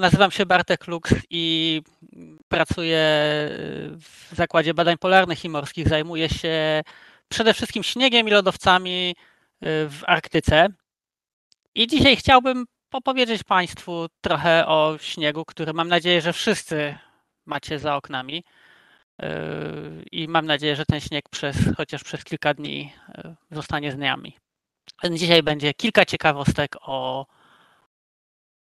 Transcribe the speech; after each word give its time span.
Nazywam 0.00 0.30
się 0.30 0.46
Bartek 0.46 0.86
Lux 0.86 1.14
i 1.30 1.82
pracuję 2.48 2.98
w 4.00 4.28
Zakładzie 4.32 4.74
Badań 4.74 4.98
Polarnych 4.98 5.44
i 5.44 5.48
Morskich. 5.48 5.88
Zajmuję 5.88 6.28
się 6.28 6.82
przede 7.28 7.54
wszystkim 7.54 7.82
śniegiem 7.82 8.28
i 8.28 8.30
lodowcami 8.30 9.14
w 9.62 10.00
Arktyce. 10.06 10.68
I 11.74 11.86
dzisiaj 11.86 12.16
chciałbym 12.16 12.66
opowiedzieć 12.92 13.44
Państwu 13.44 14.06
trochę 14.20 14.66
o 14.66 14.98
śniegu, 15.00 15.44
który 15.44 15.72
mam 15.72 15.88
nadzieję, 15.88 16.20
że 16.20 16.32
wszyscy 16.32 16.98
macie 17.46 17.78
za 17.78 17.96
oknami. 17.96 18.44
I 20.12 20.28
mam 20.28 20.46
nadzieję, 20.46 20.76
że 20.76 20.84
ten 20.84 21.00
śnieg 21.00 21.28
przez, 21.28 21.56
chociaż 21.76 22.04
przez 22.04 22.24
kilka 22.24 22.54
dni 22.54 22.92
zostanie 23.50 23.92
z 23.92 23.96
nami. 23.96 24.36
Dzisiaj 25.10 25.42
będzie 25.42 25.74
kilka 25.74 26.04
ciekawostek 26.04 26.76
o 26.80 27.26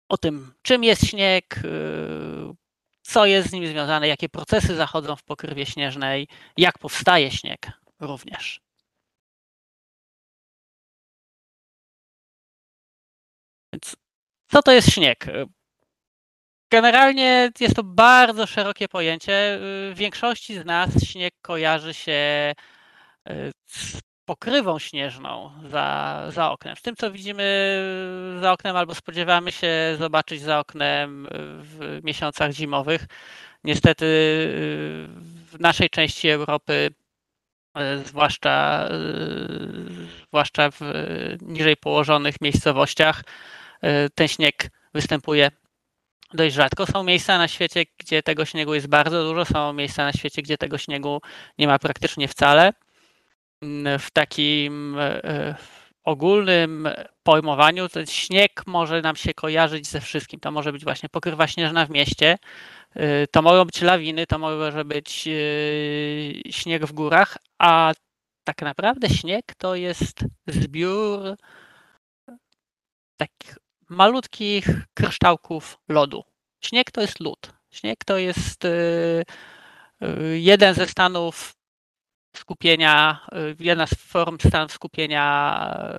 o 0.10 0.18
tym, 0.18 0.54
czym 0.62 0.84
jest 0.84 1.08
śnieg, 1.08 1.58
y, 1.58 1.70
co 3.02 3.26
jest 3.26 3.50
z 3.50 3.52
nim 3.54 3.68
związane, 3.68 4.08
jakie 4.08 4.30
procesy 4.30 4.76
zachodzą 4.76 5.16
w 5.16 5.24
pokrywie 5.24 5.66
śnieżnej, 5.66 6.28
jak 6.58 6.78
powstaje 6.80 7.32
śnieg 7.32 7.72
również. 8.00 8.62
Więc 13.74 13.96
co 14.52 14.62
to 14.62 14.72
jest 14.72 14.92
śnieg? 14.92 15.26
Generalnie 16.72 17.52
jest 17.60 17.76
to 17.76 17.84
bardzo 17.84 18.48
szerokie 18.48 18.88
pojęcie. 18.88 19.58
W 19.62 19.94
większości 19.96 20.56
z 20.56 20.66
nas 20.66 21.04
śnieg 21.04 21.34
kojarzy 21.42 21.94
się 21.94 22.54
y, 23.30 23.52
z 23.66 24.02
pokrywą 24.30 24.80
śnieżną 24.80 25.52
za, 25.70 26.26
za 26.30 26.52
oknem. 26.52 26.76
Z 26.76 26.82
tym, 26.82 26.96
co 26.96 27.12
widzimy 27.12 27.44
za 28.42 28.52
oknem, 28.52 28.76
albo 28.76 28.96
spodziewamy 28.96 29.52
się 29.52 29.96
zobaczyć 30.00 30.42
za 30.42 30.60
oknem 30.60 31.28
w 31.62 32.00
miesiącach 32.04 32.52
zimowych. 32.52 33.06
Niestety 33.64 34.06
w 35.52 35.56
naszej 35.60 35.90
części 35.90 36.30
Europy, 36.30 36.90
zwłaszcza, 38.06 38.88
zwłaszcza 40.28 40.70
w 40.72 40.82
niżej 41.42 41.78
położonych 41.78 42.42
miejscowościach, 42.42 43.24
ten 44.16 44.28
śnieg 44.28 44.70
występuje 44.94 45.52
dość 46.34 46.56
rzadko. 46.56 46.86
Są 46.86 47.04
miejsca 47.04 47.38
na 47.38 47.48
świecie, 47.48 47.84
gdzie 47.98 48.24
tego 48.24 48.46
śniegu 48.46 48.74
jest 48.74 48.88
bardzo 48.88 49.24
dużo, 49.24 49.46
są 49.46 49.74
miejsca 49.74 50.04
na 50.04 50.14
świecie, 50.14 50.42
gdzie 50.42 50.58
tego 50.58 50.78
śniegu 50.78 51.22
nie 51.58 51.68
ma 51.68 51.80
praktycznie 51.80 52.28
wcale 52.28 52.74
w 54.00 54.12
takim 54.14 54.98
e, 55.00 55.24
e, 55.24 55.56
ogólnym 56.04 56.90
pojmowaniu 57.24 57.90
ten 57.90 58.06
śnieg 58.06 58.64
może 58.68 59.02
nam 59.02 59.16
się 59.16 59.34
kojarzyć 59.34 59.88
ze 59.88 60.02
wszystkim. 60.02 60.40
To 60.40 60.52
może 60.52 60.72
być 60.72 60.84
właśnie 60.84 61.10
pokrywa 61.10 61.48
śnieżna 61.48 61.86
w 61.86 61.90
mieście, 61.90 62.38
e, 62.96 63.28
to 63.28 63.42
mogą 63.42 63.66
być 63.66 63.82
lawiny, 63.82 64.28
to 64.28 64.40
może 64.40 64.86
być 64.86 65.30
śnieg 66.50 66.86
w 66.86 66.92
górach, 66.92 67.38
a 67.58 67.94
tak 68.44 68.62
naprawdę 68.62 69.10
śnieg 69.10 69.46
to 69.58 69.76
jest 69.76 70.20
zbiór 70.48 71.36
takich 73.18 73.58
malutkich 73.90 74.68
kryształków 74.94 75.78
lodu. 75.90 76.24
Śnieg 76.62 76.92
to 76.92 77.02
jest 77.02 77.20
lód. 77.20 77.54
Śnieg 77.72 78.04
to 78.06 78.18
jest 78.18 78.68
jeden 80.34 80.74
ze 80.74 80.88
stanów 80.88 81.59
skupienia, 82.40 83.20
y, 83.34 83.56
jedna 83.60 83.88
z 83.88 83.94
form 83.96 84.38
stanów 84.48 84.72
skupienia 84.72 85.26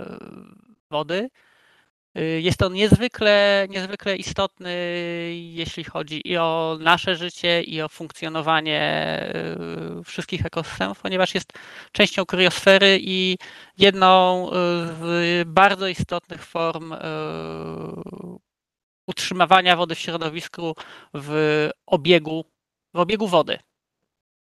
y, 0.00 0.90
wody. 0.90 1.30
Y, 2.18 2.40
jest 2.40 2.62
on 2.62 2.72
niezwykle, 2.72 3.66
niezwykle 3.70 4.16
istotny, 4.16 4.72
jeśli 5.34 5.84
chodzi 5.84 6.22
i 6.24 6.36
o 6.36 6.78
nasze 6.80 7.16
życie, 7.16 7.62
i 7.62 7.82
o 7.82 7.88
funkcjonowanie 7.88 8.70
wszystkich 10.04 10.46
ekosystemów, 10.46 11.00
ponieważ 11.00 11.34
jest 11.34 11.52
częścią 11.92 12.26
kryosfery 12.26 12.98
i 13.00 13.38
jedną 13.78 14.50
z 15.00 15.48
bardzo 15.48 15.88
istotnych 15.88 16.44
form 16.44 16.94
utrzymywania 19.06 19.76
wody 19.76 19.94
w 19.94 19.98
środowisku 19.98 20.74
w 21.14 21.68
obiegu, 21.86 22.44
w 22.94 22.98
obiegu 22.98 23.28
wody 23.28 23.58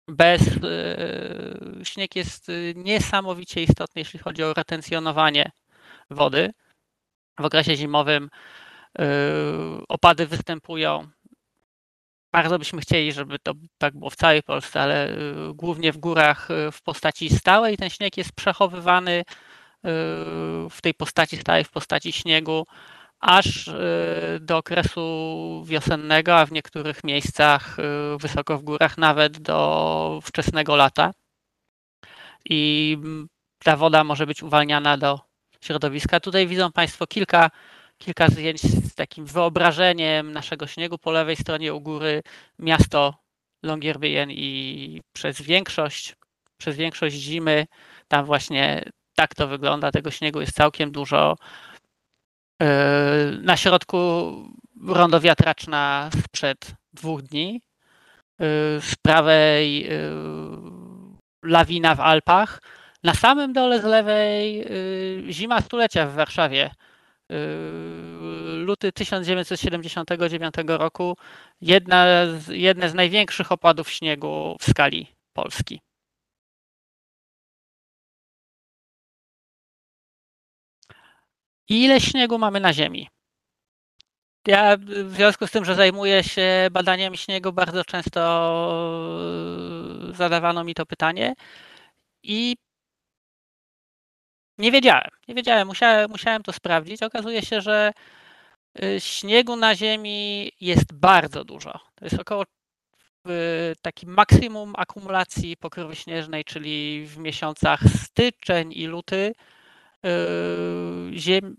bez 0.09 0.43
śnieg 1.85 2.17
jest 2.17 2.49
e, 2.49 2.53
niesamowicie 2.75 3.63
istotny, 3.63 4.01
jeśli 4.01 4.19
chodzi 4.19 4.43
o 4.43 4.55
retencjonowanie 4.55 5.51
wody. 6.11 6.51
W 7.39 7.45
okresie 7.45 7.77
zimowym 7.77 8.31
e, 8.99 9.05
opady 9.89 10.27
występują. 10.27 11.09
Bardzo 12.33 12.59
byśmy 12.59 12.81
chcieli, 12.81 13.13
żeby 13.13 13.39
to 13.39 13.53
tak 13.79 13.99
było 13.99 14.11
w 14.11 14.17
całej 14.17 14.43
Polsce, 14.43 14.81
ale 14.81 15.17
głównie 15.55 15.93
w 15.93 15.97
górach 15.97 16.49
w 16.73 16.83
postaci 16.83 17.31
stałej. 17.31 17.77
Ten 17.77 17.91
śnieg 17.91 18.17
jest 18.17 18.33
przechowywany 18.33 19.23
w 20.71 20.79
tej 20.83 20.95
postaci 20.95 21.37
stałej, 21.37 21.65
w 21.65 21.71
postaci 21.71 22.13
śniegu 22.13 22.67
aż 23.21 23.69
y, 23.69 23.75
do 24.41 24.57
okresu 24.57 25.65
wiosennego, 25.67 26.37
a 26.37 26.47
w 26.47 26.53
niektórych 26.53 27.05
miejscach 27.05 27.79
y, 27.79 27.83
wysoko 28.19 28.59
w 28.59 28.63
górach 28.63 28.99
nawet 28.99 29.39
do 29.39 30.21
wczesnego 30.23 30.77
lata. 30.77 31.13
I 32.51 32.99
ta 33.65 33.77
woda 33.77 34.05
może 34.05 34.27
być 34.27 34.43
uwalniana 34.43 34.97
do 34.99 35.21
środowiska. 35.61 36.21
Tutaj 36.21 36.47
widzą 36.47 36.73
Państwo 36.73 37.07
kilka, 37.07 37.51
kilka 37.99 38.29
zdjęć 38.29 38.61
z 38.61 38.95
takim 38.95 39.27
wyobrażeniem 39.27 40.33
naszego 40.33 40.67
śniegu. 40.67 40.99
Po 40.99 41.11
lewej 41.11 41.37
stronie 41.37 41.75
u 41.75 41.81
góry 41.81 42.23
miasto 42.59 43.15
Longyearbyen 43.63 44.31
i 44.31 45.01
przez 45.13 45.43
większość, 45.43 46.17
przez 46.59 46.77
większość 46.77 47.17
zimy 47.17 47.67
tam 48.09 48.25
właśnie 48.25 48.83
tak 49.17 49.35
to 49.35 49.49
wygląda. 49.49 49.91
Tego 49.91 50.11
śniegu 50.11 50.41
jest 50.41 50.57
całkiem 50.57 50.93
dużo. 50.93 51.37
Na 53.43 53.57
środku 53.57 54.33
rondo 54.87 55.21
wiatraczna 55.21 56.11
sprzed 56.25 56.75
dwóch 56.93 57.23
dni. 57.23 57.61
Z 58.81 58.95
prawej 59.03 59.93
y, 59.93 60.11
lawina 61.47 61.95
w 61.95 62.01
Alpach. 62.01 62.63
Na 63.05 63.15
samym 63.15 63.53
dole 63.53 63.81
z 63.81 63.85
lewej 63.85 64.63
y, 65.29 65.33
zima 65.33 65.61
stulecia 65.61 66.07
w 66.07 66.15
Warszawie. 66.15 66.71
Y, 67.33 67.37
luty 68.65 68.93
1979 68.93 70.55
roku. 70.67 71.17
Jedna 71.61 72.07
z, 72.39 72.49
jedne 72.49 72.89
z 72.91 72.95
największych 72.95 73.53
opadów 73.53 73.91
śniegu 73.91 74.57
w 74.61 74.71
skali 74.71 75.07
Polski. 75.33 75.81
ile 81.69 82.01
śniegu 82.01 82.39
mamy 82.39 82.61
na 82.61 82.73
Ziemi? 82.73 83.09
Ja 84.47 84.77
w 84.77 85.13
związku 85.15 85.47
z 85.47 85.51
tym, 85.51 85.65
że 85.65 85.75
zajmuję 85.75 86.25
się 86.25 86.69
badaniem 86.73 87.17
śniegu, 87.17 87.53
bardzo 87.53 87.85
często 87.85 88.21
e, 90.11 90.15
zadawano 90.15 90.65
mi 90.65 90.75
to 90.75 90.87
pytanie 90.87 91.35
i 92.23 92.57
nie 94.59 94.73
wiedziałem. 94.73 95.11
Nie 95.29 95.35
wiedziałem, 95.35 95.69
musiałem, 95.69 96.11
musiałem 96.11 96.43
to 96.43 96.53
sprawdzić. 96.53 97.03
Okazuje 97.03 97.43
się, 97.43 97.61
że 97.61 97.93
e, 98.83 99.01
śniegu 99.01 99.57
na 99.57 99.75
Ziemi 99.75 100.53
jest 100.61 100.93
bardzo 100.95 101.45
dużo. 101.45 101.73
To 101.95 102.05
jest 102.05 102.19
około 102.21 102.45
taki 103.83 104.07
maksimum 104.07 104.73
akumulacji 104.77 105.57
pokrywy 105.57 105.97
śnieżnej, 105.97 106.45
czyli 106.45 107.07
w 107.07 107.19
miesiącach 107.19 107.81
styczeń 108.05 108.73
i 108.73 108.87
luty 108.87 109.33
Yy, 110.07 111.19
ziem, 111.19 111.57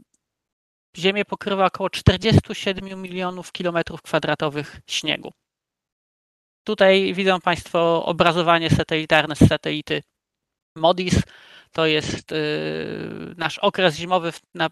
Ziemię 0.98 1.26
pokrywa 1.26 1.66
około 1.66 1.90
47 1.90 3.02
milionów 3.02 3.52
kilometrów 3.52 4.02
kwadratowych 4.02 4.80
śniegu. 4.88 5.32
Tutaj 6.64 7.14
widzą 7.14 7.42
Państwo 7.42 8.06
obrazowanie 8.06 8.70
satelitarne 8.70 9.36
z 9.36 9.48
satelity 9.48 10.04
MODIS. 10.76 11.22
To 11.72 11.86
jest 11.86 12.32
yy, 12.32 13.34
nasz 13.38 13.60
okres 13.60 13.96
zimowy 13.96 14.32
na 14.56 14.70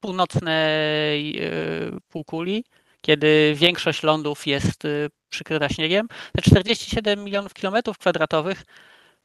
północnej 0.00 1.32
yy, 1.34 1.98
półkuli, 2.08 2.64
kiedy 3.00 3.54
większość 3.56 4.02
lądów 4.02 4.46
jest 4.46 4.82
przykryta 5.28 5.68
śniegiem. 5.68 6.08
Te 6.32 6.42
47 6.42 7.24
milionów 7.24 7.54
kilometrów 7.54 7.98
kwadratowych 7.98 8.62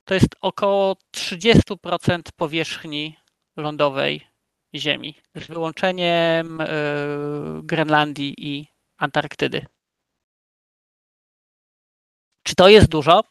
to 0.06 0.14
jest 0.14 0.36
około 0.42 0.96
30% 1.16 2.22
powierzchni 2.38 3.18
lądowej 3.58 4.29
Ziemi, 4.76 5.16
z 5.36 5.48
wyłączeniem 5.48 6.62
e, 6.62 6.68
Grenlandii 7.64 8.34
i 8.38 8.68
Antarktydy. 8.98 9.66
Czy 12.44 12.56
to 12.56 12.70
jest 12.70 12.88
dużo? 12.88 13.24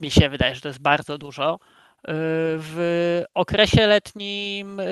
Mi 0.00 0.10
się 0.10 0.28
wydaje, 0.28 0.54
że 0.54 0.60
to 0.60 0.68
jest 0.68 0.82
bardzo 0.82 1.18
dużo. 1.18 1.54
E, 1.54 1.58
w 2.58 3.22
okresie 3.34 3.86
letnim 3.86 4.80
e, 4.80 4.84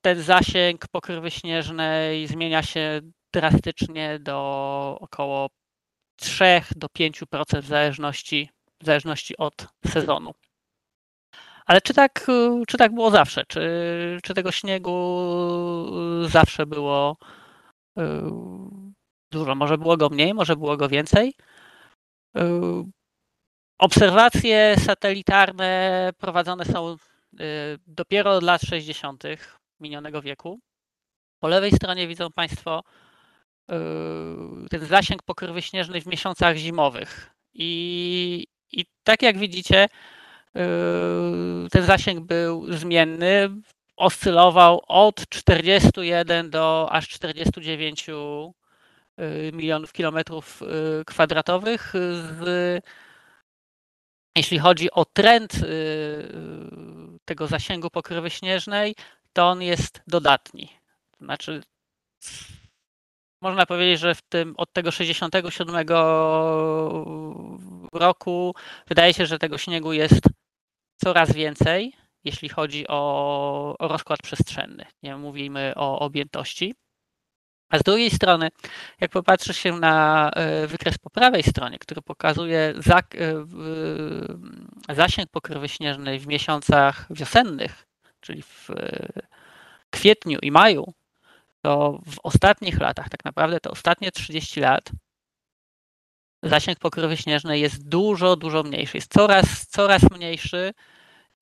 ten 0.00 0.22
zasięg 0.22 0.88
pokrywy 0.88 1.30
śnieżnej 1.30 2.26
zmienia 2.26 2.62
się 2.62 3.00
drastycznie 3.32 4.18
do 4.18 4.98
około 5.00 5.48
3 6.16 6.62
do 6.76 6.86
5% 6.86 7.62
w 7.62 7.66
zależności, 7.66 8.50
w 8.82 8.86
zależności 8.86 9.36
od 9.36 9.66
sezonu. 9.86 10.34
Ale 11.68 11.80
czy 11.80 11.94
tak, 11.94 12.26
czy 12.68 12.76
tak 12.78 12.94
było 12.94 13.10
zawsze? 13.10 13.44
Czy, 13.48 13.60
czy 14.22 14.34
tego 14.34 14.52
śniegu 14.52 15.16
zawsze 16.28 16.66
było 16.66 17.16
y, 17.98 18.02
dużo? 19.32 19.54
Może 19.54 19.78
było 19.78 19.96
go 19.96 20.08
mniej, 20.08 20.34
może 20.34 20.56
było 20.56 20.76
go 20.76 20.88
więcej? 20.88 21.34
Y, 22.38 22.40
obserwacje 23.78 24.76
satelitarne 24.78 26.10
prowadzone 26.18 26.64
są 26.64 26.92
y, 26.94 26.96
dopiero 27.86 28.32
od 28.32 28.42
lat 28.42 28.62
60. 28.62 29.24
minionego 29.80 30.22
wieku. 30.22 30.60
Po 31.40 31.48
lewej 31.48 31.72
stronie 31.72 32.08
widzą 32.08 32.32
Państwo 32.32 32.82
ten 34.70 34.86
zasięg 34.86 35.22
pokrywy 35.22 35.62
śnieżnej 35.62 36.00
w 36.00 36.06
miesiącach 36.06 36.56
zimowych. 36.56 37.30
I, 37.54 38.46
i 38.72 38.84
tak 39.04 39.22
jak 39.22 39.38
widzicie, 39.38 39.88
ten 41.70 41.82
zasięg 41.82 42.20
był 42.20 42.72
zmienny, 42.72 43.50
oscylował 43.96 44.82
od 44.88 45.28
41 45.28 46.50
do 46.50 46.88
aż 46.90 47.08
49 47.08 48.06
yy, 48.08 49.52
milionów 49.52 49.92
kilometrów 49.92 50.60
yy, 50.60 51.04
kwadratowych. 51.04 51.92
Jeśli 54.36 54.58
chodzi 54.58 54.90
o 54.90 55.04
trend 55.04 55.52
tego 57.24 57.46
zasięgu 57.46 57.90
pokrywy 57.90 58.30
śnieżnej, 58.30 58.94
to 59.32 59.48
on 59.48 59.62
jest 59.62 60.02
dodatni. 60.06 60.68
Znaczy, 61.20 61.62
można 63.42 63.66
powiedzieć, 63.66 64.00
że 64.00 64.14
w 64.14 64.22
tym, 64.22 64.54
od 64.56 64.72
tego 64.72 64.90
67 64.90 65.86
roku 67.92 68.54
wydaje 68.86 69.14
się, 69.14 69.26
że 69.26 69.38
tego 69.38 69.58
śniegu 69.58 69.92
jest 69.92 70.20
coraz 70.98 71.32
więcej, 71.32 71.92
jeśli 72.24 72.48
chodzi 72.48 72.88
o, 72.88 73.76
o 73.78 73.88
rozkład 73.88 74.22
przestrzenny. 74.22 74.86
Nie 75.02 75.16
mówimy 75.16 75.72
o 75.76 75.98
objętości. 75.98 76.74
A 77.70 77.78
z 77.78 77.82
drugiej 77.82 78.10
strony, 78.10 78.48
jak 79.00 79.10
popatrzy 79.10 79.54
się 79.54 79.72
na 79.72 80.30
e, 80.30 80.66
wykres 80.66 80.98
po 80.98 81.10
prawej 81.10 81.42
stronie, 81.42 81.78
który 81.78 82.02
pokazuje 82.02 82.58
e, 82.58 82.74
zasięg 84.94 85.30
pokrywy 85.30 85.68
śnieżnej 85.68 86.18
w 86.18 86.26
miesiącach 86.26 87.06
wiosennych, 87.10 87.86
czyli 88.20 88.42
w 88.42 88.70
e, 88.70 89.08
kwietniu 89.90 90.38
i 90.42 90.50
maju, 90.50 90.92
to 91.62 92.00
w 92.06 92.18
ostatnich 92.22 92.80
latach, 92.80 93.08
tak 93.08 93.24
naprawdę 93.24 93.60
te 93.60 93.70
ostatnie 93.70 94.12
30 94.12 94.60
lat, 94.60 94.90
zasięg 96.42 96.78
pokrywy 96.78 97.16
śnieżnej 97.16 97.60
jest 97.60 97.88
dużo, 97.88 98.36
dużo 98.36 98.62
mniejszy. 98.62 98.96
Jest 98.96 99.12
coraz, 99.12 99.66
coraz 99.66 100.02
mniejszy 100.10 100.74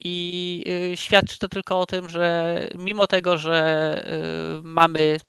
i 0.00 0.64
y, 0.92 0.96
świadczy 0.96 1.38
to 1.38 1.48
tylko 1.48 1.80
o 1.80 1.86
tym, 1.86 2.08
że 2.08 2.60
mimo 2.74 3.06
tego, 3.06 3.38
że 3.38 4.04
y, 4.58 4.62
mamy 4.62 5.20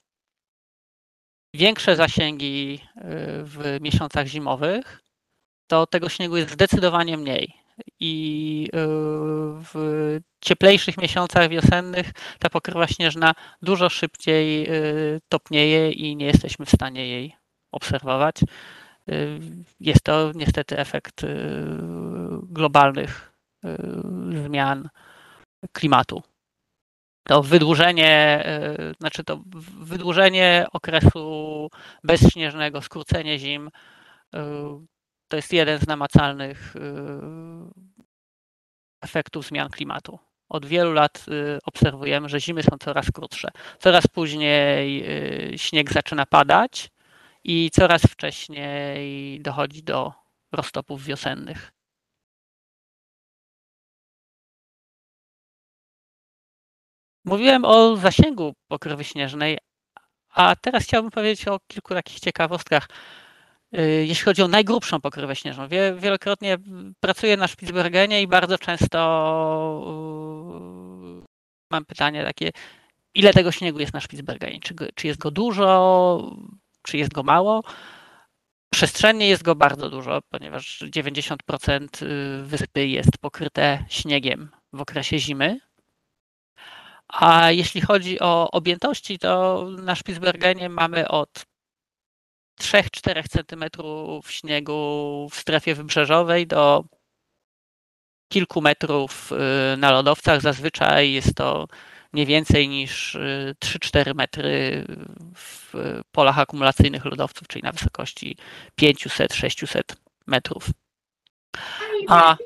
większe 1.53 1.95
zasięgi 1.95 2.79
y, 2.95 3.01
w 3.43 3.77
miesiącach 3.81 4.27
zimowych, 4.27 5.01
to 5.67 5.87
tego 5.87 6.09
śniegu 6.09 6.37
jest 6.37 6.51
zdecydowanie 6.51 7.17
mniej. 7.17 7.53
I 7.99 8.69
w 9.73 9.73
cieplejszych 10.41 10.97
miesiącach 10.97 11.49
wiosennych 11.49 12.11
ta 12.39 12.49
pokrywa 12.49 12.87
śnieżna 12.87 13.33
dużo 13.61 13.89
szybciej 13.89 14.67
topnieje 15.29 15.91
i 15.91 16.15
nie 16.15 16.25
jesteśmy 16.25 16.65
w 16.65 16.71
stanie 16.71 17.07
jej 17.07 17.35
obserwować. 17.71 18.35
Jest 19.79 20.03
to 20.03 20.31
niestety 20.35 20.77
efekt 20.77 21.21
globalnych 22.43 23.37
Y, 23.65 24.43
zmian 24.45 24.89
klimatu. 25.73 26.23
To 27.27 27.43
wydłużenie, 27.43 28.45
y, 28.79 28.93
znaczy 28.99 29.23
to 29.23 29.41
wydłużenie 29.79 30.65
okresu 30.71 31.69
bezśnieżnego, 32.03 32.81
skrócenie 32.81 33.39
zim, 33.39 33.67
y, 33.67 34.39
to 35.27 35.35
jest 35.35 35.53
jeden 35.53 35.79
z 35.79 35.87
namacalnych 35.87 36.73
efektów 39.01 39.45
zmian 39.45 39.69
klimatu. 39.69 40.19
Od 40.49 40.65
wielu 40.65 40.93
lat 40.93 41.25
obserwujemy, 41.65 42.29
że 42.29 42.39
zimy 42.39 42.63
są 42.63 42.77
coraz 42.79 43.11
krótsze. 43.11 43.49
Coraz 43.79 44.07
później 44.07 45.05
śnieg 45.57 45.93
zaczyna 45.93 46.25
padać 46.25 46.89
i 47.47 47.69
coraz 47.71 48.01
wcześniej 48.01 49.41
dochodzi 49.41 49.83
do 49.83 50.13
roztopów 50.51 51.03
wiosennych. 51.03 51.71
Mówiłem 57.25 57.65
o 57.65 57.97
zasięgu 57.97 58.53
pokrywy 58.67 59.03
śnieżnej, 59.03 59.57
a 60.29 60.55
teraz 60.55 60.83
chciałbym 60.83 61.11
powiedzieć 61.11 61.47
o 61.47 61.59
kilku 61.67 61.93
takich 61.93 62.19
ciekawostkach. 62.19 62.87
Y, 63.77 64.05
jeśli 64.07 64.25
chodzi 64.25 64.41
o 64.41 64.47
najgrubszą 64.47 65.01
pokrywę 65.01 65.35
śnieżną, 65.35 65.67
wielokrotnie 65.97 66.57
pracuję 66.99 67.37
na 67.37 67.47
Spitsbergenie 67.47 68.21
i 68.21 68.27
bardzo 68.27 68.57
często 68.57 68.97
y, 71.23 71.25
mam 71.71 71.85
pytanie 71.85 72.23
takie, 72.23 72.51
ile 73.13 73.33
tego 73.33 73.51
śniegu 73.51 73.79
jest 73.79 73.93
na 73.93 74.01
Spitsbergenie? 74.01 74.59
Czy, 74.59 74.75
czy 74.95 75.07
jest 75.07 75.19
go 75.19 75.31
dużo, 75.31 76.37
czy 76.87 76.97
jest 76.97 77.13
go 77.13 77.23
mało? 77.23 77.63
Przestrzennie 78.69 79.27
jest 79.27 79.43
go 79.43 79.55
bardzo 79.55 79.89
dużo, 79.89 80.21
ponieważ 80.29 80.81
90% 80.81 82.03
y, 82.03 82.43
wyspy 82.43 82.87
jest 82.87 83.17
pokryte 83.21 83.85
śniegiem 83.89 84.49
w 84.73 84.81
okresie 84.81 85.19
zimy. 85.19 85.59
A 87.07 87.51
jeśli 87.51 87.81
chodzi 87.81 88.19
o 88.19 88.51
objętości, 88.51 89.19
to 89.19 89.63
na 89.69 89.95
Spitsbergenie 89.95 90.69
mamy 90.69 91.07
od 91.07 91.45
3-4 92.61 93.23
cm 93.29 93.63
śniegu 94.27 95.29
w 95.31 95.35
strefie 95.35 95.75
wybrzeżowej 95.75 96.47
do 96.47 96.83
kilku 98.29 98.61
metrów 98.61 99.31
y, 99.31 99.77
na 99.77 99.91
lodowcach. 99.91 100.41
Zazwyczaj 100.41 101.11
jest 101.11 101.35
to 101.35 101.67
nie 102.17 102.25
więcej 102.25 102.69
niż 102.69 103.17
3-4 103.65 104.07
y, 104.07 104.13
metry 104.13 104.85
w 105.35 105.73
polach 106.11 106.39
akumulacyjnych 106.39 107.05
lodowców, 107.05 107.47
czyli 107.47 107.63
na 107.63 107.71
wysokości 107.71 108.37
500-600 108.81 109.81
metrów. 110.27 110.69
A 112.07 112.37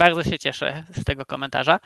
bardzo 0.00 0.24
się 0.24 0.38
cieszę 0.38 0.84
z 0.94 1.04
tego 1.04 1.26
komentarza. 1.26 1.80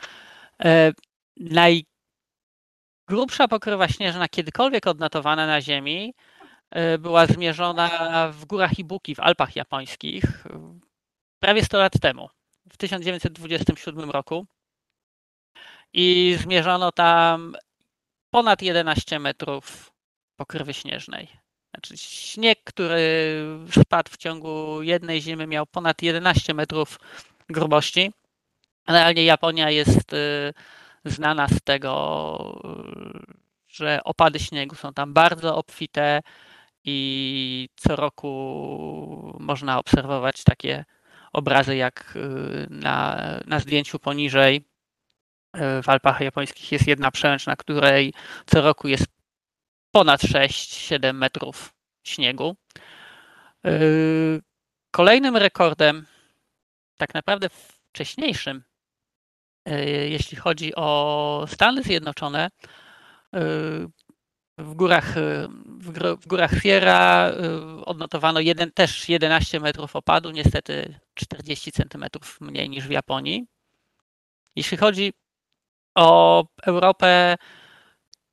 E, 0.64 0.92
najgrubsza 1.37 3.49
pokrywa 3.49 3.88
śnieżna 3.88 4.28
kiedykolwiek 4.28 4.87
odnotowana 4.87 5.47
na 5.47 5.61
Ziemi 5.61 6.14
e, 6.71 6.99
była 6.99 7.26
zmierzona 7.26 7.88
w 8.33 8.45
górach 8.45 8.78
Ibuki 8.78 9.14
w 9.14 9.21
Alpach 9.21 9.57
japońskich 9.57 10.25
prawie 11.40 11.64
100 11.64 11.78
lat 11.78 12.00
temu, 12.00 12.28
w 12.70 12.76
1927 12.76 14.10
roku. 14.10 14.46
I 15.92 16.36
zmierzono 16.40 16.92
tam 16.92 17.56
ponad 18.30 18.62
11 18.62 19.18
metrów 19.18 19.92
pokrywy 20.36 20.74
śnieżnej. 20.74 21.28
Znaczy 21.70 21.96
śnieg, 21.96 22.58
który 22.64 22.98
spadł 23.82 24.10
w 24.10 24.16
ciągu 24.16 24.82
jednej 24.82 25.20
zimy, 25.22 25.46
miał 25.46 25.66
ponad 25.66 26.02
11 26.02 26.54
metrów 26.54 26.98
grubości. 27.48 28.12
Realnie 28.88 29.24
Japonia 29.24 29.70
jest 29.70 30.12
y, 30.12 30.52
znana 31.04 31.48
z 31.48 31.60
tego, 31.64 32.62
że 33.68 34.00
opady 34.04 34.38
śniegu 34.38 34.76
są 34.76 34.92
tam 34.92 35.12
bardzo 35.14 35.56
obfite 35.56 36.20
i 36.84 37.68
co 37.76 37.96
roku 37.96 39.36
można 39.40 39.78
obserwować 39.78 40.44
takie 40.44 40.84
obrazy 41.32 41.76
jak 41.76 42.16
y, 42.16 42.66
na, 42.70 43.20
na 43.46 43.60
zdjęciu 43.60 43.99
poniżej. 43.99 44.56
Y, 45.56 45.82
w 45.82 45.88
Alpach 45.88 46.20
japońskich 46.20 46.72
jest 46.72 46.87
jedna 46.87 47.10
przełęcz, 47.10 47.46
na 47.46 47.56
której 47.56 48.14
co 48.46 48.60
roku 48.60 48.88
jest 48.88 49.06
ponad 49.92 50.20
6-7 50.22 51.14
metrów 51.14 51.75
śniegu. 52.04 52.56
Kolejnym 54.90 55.37
rekordem 55.37 56.06
tak 56.96 57.14
naprawdę 57.14 57.49
wcześniejszym, 57.92 58.64
jeśli 60.08 60.37
chodzi 60.37 60.75
o 60.75 61.44
Stany 61.49 61.82
Zjednoczone, 61.82 62.50
w 64.58 64.75
górach, 64.75 65.14
w 66.20 66.26
górach 66.26 66.62
Sierra 66.62 67.32
odnotowano 67.84 68.40
jeden, 68.40 68.72
też 68.72 69.08
11 69.08 69.60
metrów 69.60 69.96
opadu, 69.96 70.30
niestety 70.30 71.00
40 71.20 71.72
centymetrów 71.72 72.40
mniej 72.40 72.70
niż 72.70 72.88
w 72.88 72.90
Japonii. 72.90 73.46
Jeśli 74.56 74.76
chodzi 74.76 75.12
O 75.94 76.44
Europę 76.62 77.36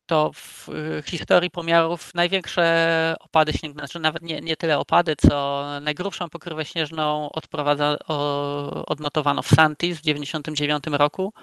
to 0.05 0.31
w 0.33 0.67
historii 1.05 1.51
pomiarów 1.51 2.15
największe 2.15 3.15
opady 3.19 3.53
śniegu, 3.53 3.79
znaczy 3.79 3.99
nawet 3.99 4.23
nie, 4.23 4.41
nie 4.41 4.55
tyle 4.55 4.79
opady, 4.79 5.15
co 5.15 5.65
najgrubszą 5.81 6.29
pokrywę 6.29 6.65
śnieżną 6.65 7.31
odprowadza, 7.31 7.97
o, 8.07 8.85
odnotowano 8.85 9.41
w 9.41 9.47
Santis 9.47 9.97
w 9.97 10.01
1999 10.01 10.99
roku 10.99 11.33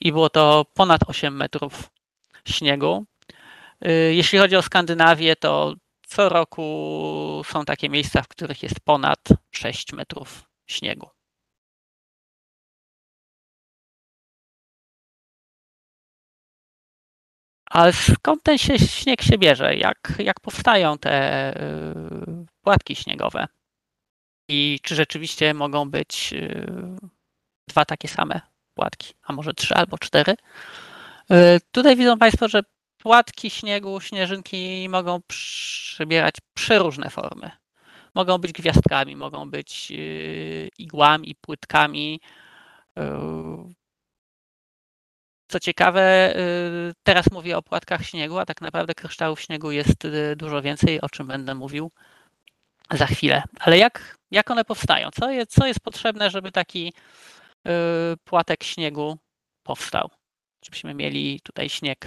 i 0.00 0.12
było 0.12 0.30
to 0.30 0.66
ponad 0.74 1.00
8 1.06 1.36
metrów 1.36 1.90
śniegu. 2.48 3.04
Y, 3.86 4.14
jeśli 4.14 4.38
chodzi 4.38 4.56
o 4.56 4.62
Skandynawię, 4.62 5.36
to 5.36 5.74
co 6.06 6.28
roku 6.28 7.42
są 7.46 7.64
takie 7.64 7.88
miejsca, 7.88 8.22
w 8.22 8.28
których 8.28 8.62
jest 8.62 8.80
ponad 8.80 9.28
6 9.50 9.92
metrów 9.92 10.49
śniegu. 10.70 11.10
Ale 17.70 17.92
skąd 17.92 18.42
ten 18.42 18.58
się, 18.58 18.78
śnieg 18.78 19.22
się 19.22 19.38
bierze? 19.38 19.76
Jak, 19.76 20.12
jak 20.18 20.40
powstają 20.40 20.98
te 20.98 21.54
y, 21.60 22.46
płatki 22.64 22.96
śniegowe? 22.96 23.46
I 24.48 24.78
czy 24.82 24.94
rzeczywiście 24.94 25.54
mogą 25.54 25.90
być 25.90 26.32
y, 26.32 26.66
dwa 27.68 27.84
takie 27.84 28.08
same 28.08 28.40
płatki, 28.74 29.14
a 29.22 29.32
może 29.32 29.54
trzy 29.54 29.74
albo 29.74 29.98
cztery? 29.98 30.34
Tutaj 31.72 31.96
widzą 31.96 32.18
Państwo, 32.18 32.48
że 32.48 32.62
płatki 32.98 33.50
śniegu, 33.50 34.00
śnieżynki 34.00 34.88
mogą 34.88 35.20
przybierać 35.26 36.34
przeróżne 36.54 37.10
formy. 37.10 37.59
Mogą 38.14 38.38
być 38.38 38.52
gwiazdkami, 38.52 39.16
mogą 39.16 39.50
być 39.50 39.90
yy, 39.90 40.68
igłami, 40.78 41.34
płytkami. 41.40 42.20
Yy, 42.96 43.04
co 45.48 45.60
ciekawe, 45.60 46.34
yy, 46.36 46.92
teraz 47.02 47.30
mówię 47.30 47.56
o 47.58 47.62
płatkach 47.62 48.06
śniegu, 48.06 48.38
a 48.38 48.46
tak 48.46 48.60
naprawdę 48.60 48.94
kryształów 48.94 49.40
śniegu 49.40 49.70
jest 49.70 50.06
dużo 50.36 50.62
więcej, 50.62 51.00
o 51.00 51.08
czym 51.08 51.26
będę 51.26 51.54
mówił 51.54 51.90
za 52.90 53.06
chwilę. 53.06 53.42
Ale 53.60 53.78
jak, 53.78 54.18
jak 54.30 54.50
one 54.50 54.64
powstają? 54.64 55.08
Co 55.20 55.30
jest, 55.30 55.50
co 55.50 55.66
jest 55.66 55.80
potrzebne, 55.80 56.30
żeby 56.30 56.52
taki 56.52 56.92
płatek 58.24 58.64
śniegu 58.64 59.18
powstał? 59.62 60.10
Żebyśmy 60.64 60.94
mieli 60.94 61.40
tutaj 61.40 61.68
śnieg 61.68 62.04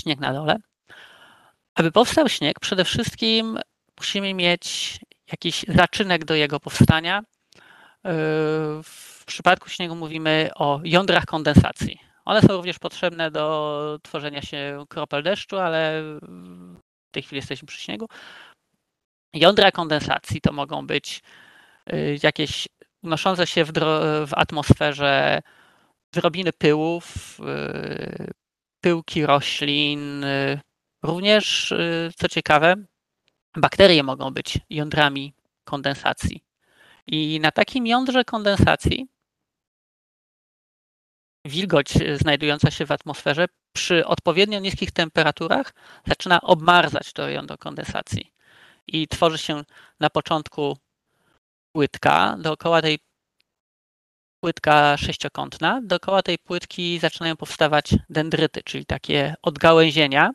śnieg 0.00 0.20
na 0.20 0.32
dole. 0.32 0.56
Aby 1.74 1.92
powstał 1.92 2.28
śnieg, 2.28 2.60
przede 2.60 2.84
wszystkim 2.84 3.58
musimy 3.98 4.34
mieć 4.34 4.98
jakiś 5.32 5.64
zaczynek 5.68 6.24
do 6.24 6.34
jego 6.34 6.60
powstania. 6.60 7.22
Yy, 8.04 8.10
w 8.84 9.22
przypadku 9.26 9.68
śniegu 9.68 9.96
mówimy 9.96 10.50
o 10.54 10.80
jądrach 10.84 11.26
kondensacji. 11.26 11.98
One 12.24 12.42
są 12.42 12.48
również 12.48 12.78
potrzebne 12.78 13.30
do 13.30 13.98
tworzenia 14.02 14.42
się 14.42 14.84
kropel 14.88 15.22
deszczu, 15.22 15.58
ale 15.58 16.02
w 17.08 17.10
tej 17.10 17.22
chwili 17.22 17.36
jesteśmy 17.36 17.66
przy 17.66 17.80
śniegu. 17.80 18.08
Jądra 19.34 19.70
kondensacji 19.70 20.40
to 20.40 20.52
mogą 20.52 20.86
być 20.86 21.22
yy, 21.86 22.18
jakieś 22.22 22.68
unoszące 23.02 23.46
się 23.46 23.64
w, 23.64 23.72
w 24.26 24.30
atmosferze 24.32 25.42
drobiny 26.12 26.52
pyłów, 26.52 27.38
yy, 27.38 28.30
pyłki 28.80 29.26
roślin. 29.26 30.24
Również, 31.02 31.74
co 32.16 32.28
ciekawe, 32.28 32.74
bakterie 33.56 34.02
mogą 34.02 34.30
być 34.30 34.58
jądrami 34.70 35.34
kondensacji. 35.64 36.44
I 37.06 37.40
na 37.40 37.50
takim 37.50 37.86
jądrze 37.86 38.24
kondensacji 38.24 39.08
wilgoć 41.44 41.96
y, 41.96 42.16
znajdująca 42.16 42.70
się 42.70 42.86
w 42.86 42.92
atmosferze 42.92 43.46
przy 43.72 44.06
odpowiednio 44.06 44.60
niskich 44.60 44.90
temperaturach 44.90 45.74
zaczyna 46.06 46.40
obmarzać 46.40 47.12
to 47.12 47.28
jądro 47.28 47.58
kondensacji. 47.58 48.32
I 48.86 49.08
tworzy 49.08 49.38
się 49.38 49.64
na 50.00 50.10
początku 50.10 50.78
płytka. 51.72 52.36
Dookoła 52.38 52.82
tej 52.82 52.98
płytka 54.40 54.96
sześciokątna. 54.96 55.80
Dookoła 55.84 56.22
tej 56.22 56.38
płytki 56.38 56.98
zaczynają 56.98 57.36
powstawać 57.36 57.94
dendryty, 58.10 58.62
czyli 58.64 58.86
takie 58.86 59.34
odgałęzienia. 59.42 60.30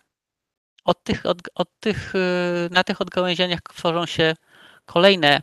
Od 0.89 1.03
tych, 1.03 1.25
od, 1.25 1.37
od 1.55 1.79
tych, 1.79 2.15
y, 2.15 2.69
na 2.71 2.83
tych 2.83 3.01
odgałęzieniach 3.01 3.59
tworzą 3.61 4.05
się 4.05 4.33
kolejne 4.85 5.41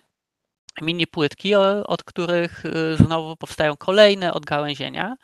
mini 0.82 1.06
płytki, 1.06 1.54
od 1.86 2.04
których 2.04 2.64
y, 2.64 2.96
znowu 2.96 3.36
powstają 3.36 3.76
kolejne 3.76 4.32
odgałęzienia. 4.34 5.16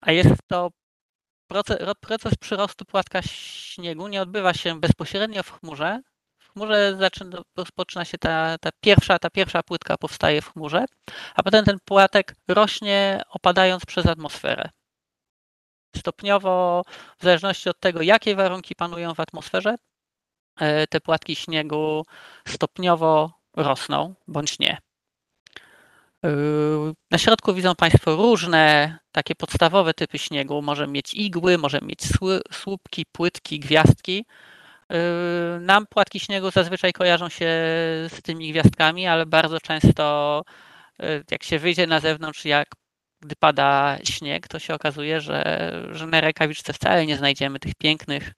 A 0.00 0.12
jest 0.12 0.34
to 0.46 0.70
proces, 1.48 1.78
proces 2.00 2.34
przyrostu 2.34 2.84
płatka 2.84 3.22
śniegu 3.22 4.08
nie 4.08 4.22
odbywa 4.22 4.54
się 4.54 4.80
bezpośrednio 4.80 5.42
w 5.42 5.50
chmurze, 5.50 6.00
chmurze 6.52 6.96
zaczyna, 6.98 7.38
rozpoczyna 7.56 8.04
się 8.04 8.18
ta, 8.18 8.58
ta, 8.58 8.70
pierwsza, 8.80 9.18
ta 9.18 9.30
pierwsza 9.30 9.62
płytka 9.62 9.96
powstaje 9.98 10.42
w 10.42 10.52
chmurze, 10.52 10.84
a 11.34 11.42
potem 11.42 11.64
ten 11.64 11.78
płatek 11.84 12.34
rośnie 12.48 13.22
opadając 13.30 13.86
przez 13.86 14.06
atmosferę. 14.06 14.70
Stopniowo, 15.96 16.82
w 17.18 17.24
zależności 17.24 17.68
od 17.68 17.80
tego, 17.80 18.02
jakie 18.02 18.36
warunki 18.36 18.74
panują 18.74 19.14
w 19.14 19.20
atmosferze, 19.20 19.76
e, 20.60 20.86
te 20.86 21.00
płatki 21.00 21.36
śniegu 21.36 22.04
stopniowo 22.48 23.32
rosną 23.56 24.14
bądź 24.28 24.58
nie. 24.58 24.78
E, 26.24 26.28
na 27.10 27.18
środku 27.18 27.54
widzą 27.54 27.74
Państwo 27.74 28.16
różne 28.16 28.98
takie 29.12 29.34
podstawowe 29.34 29.94
typy 29.94 30.18
śniegu. 30.18 30.62
Możemy 30.62 30.92
mieć 30.92 31.14
igły, 31.14 31.58
możemy 31.58 31.86
mieć 31.86 32.00
słupki, 32.52 33.06
płytki, 33.12 33.60
gwiazdki. 33.60 34.24
Yy, 34.90 35.60
nam 35.60 35.86
płatki 35.86 36.20
śniegu 36.20 36.50
zazwyczaj 36.50 36.92
kojarzą 36.92 37.28
się 37.28 37.46
z 38.08 38.22
tymi 38.22 38.50
gwiazdkami, 38.50 39.06
ale 39.06 39.26
bardzo 39.26 39.60
często 39.60 40.42
jak 41.30 41.42
się 41.42 41.58
wyjdzie 41.58 41.86
na 41.86 42.00
zewnątrz, 42.00 42.44
jak 42.44 42.68
gdy 43.20 43.36
pada 43.36 43.98
śnieg, 44.04 44.48
to 44.48 44.58
się 44.58 44.74
okazuje, 44.74 45.20
że, 45.20 45.70
że 45.92 46.06
na 46.06 46.20
rękawiczce 46.20 46.72
wcale 46.72 47.06
nie 47.06 47.16
znajdziemy 47.16 47.58
tych 47.58 47.74
pięknych 47.74 48.32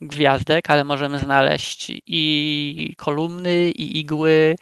gwiazdek, 0.00 0.70
ale 0.70 0.84
możemy 0.84 1.18
znaleźć 1.18 1.92
i 2.06 2.94
kolumny, 2.96 3.70
i 3.70 3.98
igły, 3.98 4.56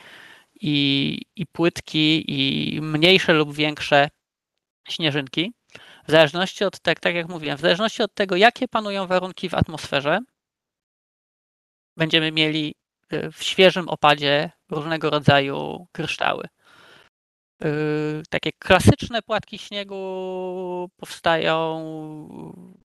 i, 0.61 1.23
i 1.37 1.47
płytki, 1.47 2.25
i 2.29 2.81
mniejsze 2.81 3.33
lub 3.33 3.55
większe 3.55 4.09
śnieżynki. 4.89 5.53
W 6.09 6.11
zależności 6.11 6.65
od 6.65 6.81
tego, 6.81 7.01
tak 7.01 7.15
jak 7.15 7.29
mówiłem, 7.29 7.59
w 7.59 7.61
zależności 7.61 8.03
od 8.03 8.15
tego, 8.15 8.37
jakie 8.37 8.69
panują 8.69 9.07
warunki 9.07 9.49
w 9.49 9.55
atmosferze, 9.55 10.19
będziemy 11.97 12.33
mieli 12.33 12.75
y, 13.13 13.33
w 13.33 13.43
świeżym 13.43 13.89
opadzie 13.89 14.51
różnego 14.71 15.11
rodzaju 15.11 15.87
kryształy. 15.93 16.49
Y, 17.65 18.23
takie 18.31 18.53
klasyczne 18.53 19.23
płatki 19.23 19.59
śniegu 19.59 19.97
powstają, 20.97 21.89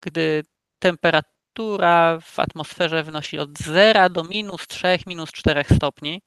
gdy 0.01 0.43
temperatura 0.79 2.19
w 2.21 2.39
atmosferze 2.39 3.03
wynosi 3.03 3.39
od 3.39 3.57
0 3.59 4.09
do 4.09 4.23
minus 4.23 4.67
3, 4.67 4.99
minus 5.07 5.31
4 5.31 5.63
stopni. 5.75 6.21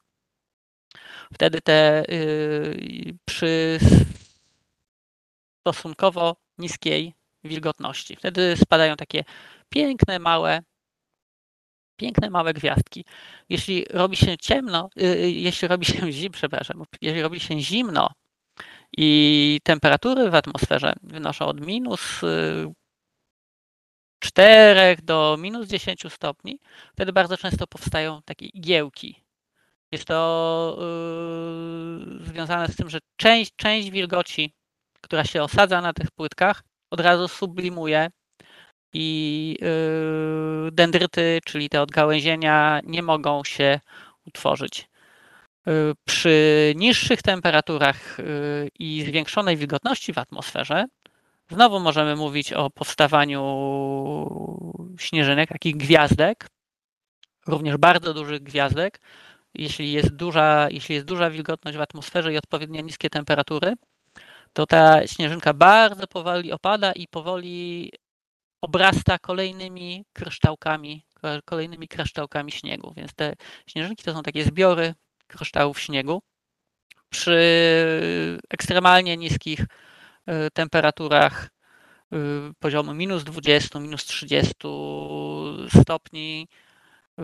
Wtedy 1.35 1.61
te 1.61 2.03
y, 2.13 3.19
przy 3.25 3.79
stosunkowo 5.61 6.37
niskiej 6.59 7.15
wilgotności. 7.45 8.17
Wtedy 8.17 8.57
spadają 8.57 8.97
takie 8.97 9.25
piękne, 9.69 10.19
małe 10.19 10.61
piękne 11.97 12.31
małe 12.31 12.55
gwiazdki. 12.55 13.05
Jeśli 13.49 13.85
robi 13.91 14.17
się 14.17 14.39
ciemno, 14.39 14.89
y, 15.03 15.31
jeśli 15.31 15.69
robi 15.69 15.87
się 15.87 16.31
przepraszam, 16.33 16.85
jeśli 17.01 17.23
robi 17.23 17.41
się 17.41 17.61
zimno 17.61 18.11
i 19.03 19.61
temperatury 19.65 20.31
w 20.31 20.35
atmosferze 20.35 20.93
wynoszą 21.03 21.47
od 21.47 21.61
minus 21.61 22.21
4 24.19 24.81
y, 24.81 24.97
do 25.03 25.37
minus 25.39 25.69
10 25.69 26.03
stopni, 26.09 26.59
wtedy 26.93 27.13
bardzo 27.13 27.37
często 27.37 27.67
powstają 27.67 28.23
takie 28.23 28.47
igiełki. 28.47 29.25
Jest 29.93 30.05
to 30.05 30.77
yy, 32.09 32.27
związane 32.27 32.69
z 32.69 32.77
tym, 32.77 32.91
że 32.91 32.99
część, 33.17 33.53
część 33.57 33.91
wilgoci, 33.91 34.55
która 35.01 35.25
się 35.25 35.43
osadza 35.43 35.81
na 35.81 35.93
tych 35.93 36.11
płytkach, 36.11 36.63
od 36.91 37.01
razu 37.01 37.29
sublimuje 37.29 38.11
i 38.93 39.57
y, 40.69 40.73
dendryty, 40.73 41.41
czyli 41.45 41.69
te 41.69 41.83
odgałęzienia, 41.83 42.81
nie 42.85 43.03
mogą 43.03 43.45
się 43.45 43.81
utworzyć. 44.27 44.90
Y, 45.69 45.95
przy 46.05 46.73
niższych 46.77 47.23
temperaturach 47.23 48.21
y, 48.21 48.69
i 48.79 49.03
zwiększonej 49.03 49.57
wilgotności 49.57 50.13
w 50.13 50.19
atmosferze, 50.19 50.85
znowu 51.51 51.81
możemy 51.81 52.17
mówić 52.17 52.53
o 52.53 52.71
powstawaniu 52.71 53.43
śnieżynek, 54.99 55.49
takich 55.49 55.77
gwiazdek, 55.77 56.47
również 57.47 57.77
bardzo 57.77 58.15
dużych 58.15 58.43
gwiazdek. 58.43 59.01
Jeśli 59.55 59.93
jest 59.93 60.17
duża, 60.17 60.69
jeśli 60.71 60.95
jest 60.95 61.07
duża 61.07 61.31
wilgotność 61.31 61.79
w 61.79 61.81
atmosferze 61.81 62.33
i 62.33 62.37
odpowiednio 62.37 62.83
niskie 62.83 63.11
temperatury, 63.11 63.75
to 64.53 64.67
ta 64.67 65.07
śnieżynka 65.07 65.55
bardzo 65.55 66.07
powoli 66.07 66.53
opada 66.53 66.93
i 66.93 67.09
powoli 67.09 67.91
obrasta 68.61 69.19
kolejnymi 69.19 70.05
kryształkami, 70.13 71.05
kolejnymi 71.45 71.89
kryształkami 71.89 72.53
śniegu. 72.53 72.93
Więc 72.97 73.15
te 73.15 73.35
śnieżynki 73.67 74.05
to 74.05 74.13
są 74.13 74.23
takie 74.23 74.45
zbiory 74.45 74.95
kryształów 75.31 75.81
śniegu. 75.81 76.23
Przy 77.09 77.41
ekstremalnie 78.51 79.17
niskich 79.17 79.61
y, 79.61 79.67
temperaturach 80.53 81.49
y, 82.13 82.17
poziomu 82.59 82.95
minus 82.95 83.25
20, 83.25 83.81
minus 83.81 84.05
30 84.05 84.55
stopni 85.81 86.49
y, 87.21 87.23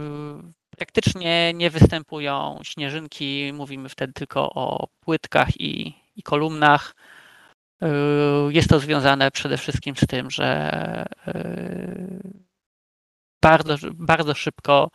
praktycznie 0.71 1.55
nie 1.55 1.71
występują 1.71 2.61
śnieżynki. 2.63 3.53
Mówimy 3.55 3.89
wtedy 3.89 4.13
tylko 4.13 4.51
o 4.55 4.89
płytkach 5.01 5.61
i, 5.61 5.95
i 6.17 6.23
kolumnach. 6.23 6.95
Jest 8.49 8.69
to 8.69 8.81
związane 8.81 9.31
przede 9.31 9.59
wszystkim 9.59 9.97
z 9.97 10.07
tym, 10.07 10.31
że 10.31 11.07
bardzo, 13.43 13.77
bardzo 13.95 14.35
szybko 14.35 14.91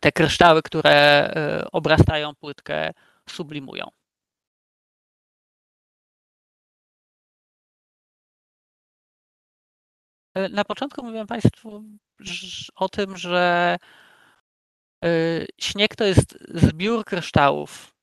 te 0.00 0.12
kryształy, 0.12 0.62
które 0.62 1.32
obrastają 1.72 2.34
płytkę, 2.34 2.90
sublimują. 3.28 3.90
E, 10.34 10.48
na 10.48 10.64
początku 10.64 11.04
mówiłem 11.04 11.26
Państwu 11.26 11.84
o 12.74 12.88
tym, 12.88 13.16
że 13.16 13.76
e, 15.04 15.08
śnieg 15.60 15.96
to 15.96 16.04
jest 16.04 16.38
zbiór 16.54 17.04
kryształów, 17.04 17.94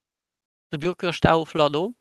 zbiór 0.73 0.97
kryształów 0.97 1.55
lodu. 1.55 1.93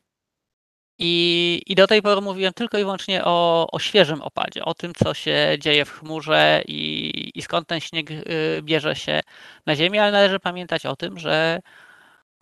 I, 0.99 1.61
I 1.65 1.75
do 1.75 1.87
tej 1.87 2.01
pory 2.01 2.21
mówiłem 2.21 2.53
tylko 2.53 2.77
i 2.77 2.81
wyłącznie 2.81 3.25
o, 3.25 3.67
o 3.71 3.79
świeżym 3.79 4.21
opadzie, 4.21 4.65
o 4.65 4.73
tym, 4.73 4.93
co 4.93 5.13
się 5.13 5.57
dzieje 5.59 5.85
w 5.85 5.91
chmurze 5.91 6.63
i, 6.67 7.31
i 7.35 7.41
skąd 7.41 7.67
ten 7.67 7.79
śnieg 7.79 8.11
e, 8.11 8.23
bierze 8.61 8.95
się 8.95 9.21
na 9.65 9.75
Ziemię, 9.75 10.01
ale 10.03 10.11
należy 10.11 10.39
pamiętać 10.39 10.85
o 10.85 10.95
tym, 10.95 11.19
że 11.19 11.59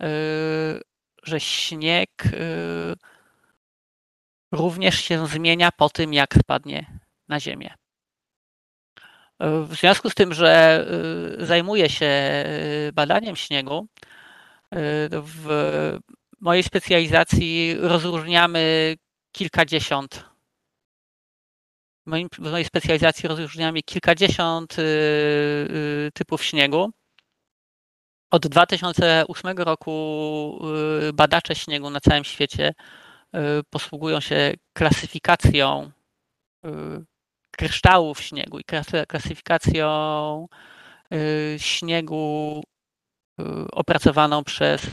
Y, 0.02 0.80
że 1.22 1.40
śnieg 1.40 2.10
y, 2.26 2.94
również 4.52 5.00
się 5.00 5.26
zmienia 5.26 5.72
po 5.72 5.90
tym, 5.90 6.14
jak 6.14 6.34
spadnie 6.34 7.00
na 7.28 7.40
ziemię. 7.40 7.74
W 9.40 9.74
związku 9.74 10.10
z 10.10 10.14
tym, 10.14 10.34
że 10.34 10.84
y, 11.40 11.46
zajmuję 11.46 11.90
się 11.90 12.10
badaniem 12.92 13.36
śniegu, 13.36 13.86
w 15.12 15.98
mojej 16.40 16.62
specjalizacji 16.62 17.74
rozróżniamy 17.74 18.94
kilkadziesiąt. 19.32 20.24
W 22.06 22.38
mojej 22.38 22.64
specjalizacji 22.64 23.28
rozróżniamy 23.28 23.82
kilkadziesiąt 23.82 24.76
typów 26.14 26.44
śniegu. 26.44 26.92
Od 28.30 28.46
2008 28.46 29.58
roku 29.58 30.58
y, 31.08 31.12
badacze 31.12 31.54
śniegu 31.54 31.90
na 31.90 32.00
całym 32.00 32.24
świecie 32.24 32.72
y, 33.34 33.38
posługują 33.70 34.20
się 34.20 34.54
klasyfikacją 34.72 35.90
y, 36.64 36.68
kryształów 37.50 38.20
śniegu 38.20 38.58
i 38.58 38.64
klasyfikacją 39.08 40.46
śniegu 41.58 42.62
opracowaną 43.72 44.44
przez 44.44 44.86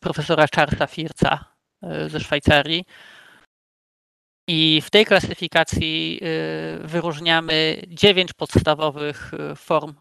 profesora 0.00 0.46
Charlesa 0.54 0.86
Firca 0.86 1.44
ze 2.06 2.20
Szwajcarii. 2.20 2.84
I 4.48 4.82
w 4.84 4.90
tej 4.90 5.06
klasyfikacji 5.06 6.20
wyróżniamy 6.80 7.82
dziewięć 7.88 8.32
podstawowych 8.32 9.32
form 9.56 9.94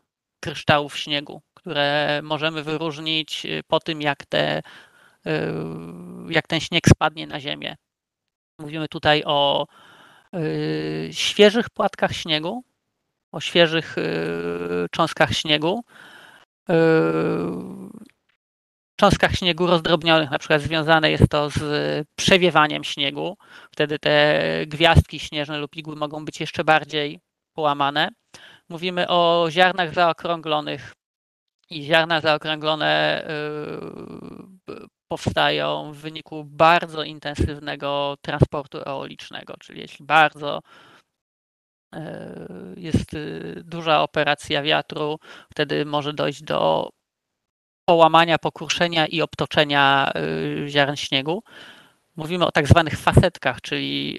kryształów 0.43 0.97
śniegu 0.97 1.41
które 1.67 2.19
możemy 2.23 2.63
wyróżnić 2.63 3.45
y, 3.45 3.61
po 3.67 3.79
tym, 3.79 4.01
jak, 4.01 4.25
te, 4.25 4.59
y, 4.59 4.61
jak 6.29 6.47
ten 6.47 6.59
śnieg 6.59 6.87
spadnie 6.89 7.27
na 7.27 7.39
ziemię. 7.39 7.75
Mówimy 8.59 8.87
tutaj 8.87 9.23
o 9.25 9.67
y, 10.35 11.09
świeżych 11.11 11.69
płatkach 11.69 12.13
śniegu, 12.13 12.63
o 13.31 13.39
świeżych 13.39 13.95
cząstkach 14.91 15.33
śniegu, 15.33 15.83
cząstkach 18.95 19.31
śniegu 19.31 19.67
rozdrobnionych, 19.67 20.31
na 20.31 20.39
przykład 20.39 20.61
związane 20.61 21.11
jest 21.11 21.29
to 21.29 21.49
z 21.49 21.61
przewiewaniem 22.15 22.83
śniegu. 22.83 23.37
Wtedy 23.71 23.99
te 23.99 24.41
gwiazdki 24.67 25.19
śnieżne 25.19 25.57
lub 25.57 25.75
igły 25.75 25.95
mogą 25.95 26.25
być 26.25 26.39
jeszcze 26.39 26.63
bardziej 26.63 27.19
połamane. 27.53 28.09
Mówimy 28.69 29.07
o 29.07 29.47
ziarnach 29.51 29.93
zaokrąglonych, 29.93 30.93
i 31.69 31.83
ziarna 31.83 32.21
zaokrąglone 32.21 33.23
y, 34.69 34.87
powstają 35.07 35.91
w 35.93 35.97
wyniku 35.97 36.43
bardzo 36.45 37.03
intensywnego 37.03 38.15
transportu 38.21 38.77
eolicznego, 38.77 39.53
czyli 39.59 39.81
jeśli 39.81 40.05
bardzo 40.05 40.59
jest 42.77 43.13
y, 43.13 43.63
duża 43.65 44.01
operacja 44.01 44.61
wiatru, 44.61 45.19
wtedy 45.51 45.85
może 45.85 46.13
dojść 46.13 46.43
do 46.43 46.89
połamania, 47.85 48.37
pokruszenia 48.37 49.05
i 49.05 49.21
obtoczenia 49.21 50.11
ziarn 50.67 50.95
śniegu. 50.95 51.43
Mówimy 52.15 52.45
o 52.45 52.51
tak 52.51 52.67
zwanych 52.67 52.99
fasetkach, 52.99 53.61
czyli 53.61 54.17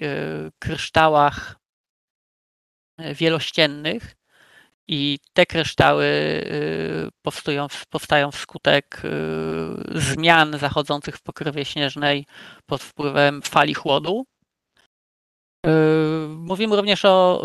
kryształach 0.59 1.55
wielościennych, 3.13 4.15
i 4.91 5.19
te 5.33 5.45
kryształy 5.45 6.05
y, 6.05 7.09
powstają, 7.89 8.31
wskutek 8.31 9.01
y, 9.05 9.99
zmian 9.99 10.57
zachodzących 10.57 11.17
w 11.17 11.21
pokrywie 11.21 11.65
śnieżnej 11.65 12.25
pod 12.65 12.83
wpływem 12.83 13.41
fali 13.41 13.73
chłodu. 13.73 14.25
Y, 15.67 15.69
mówimy 16.29 16.75
również 16.75 17.05
o 17.05 17.41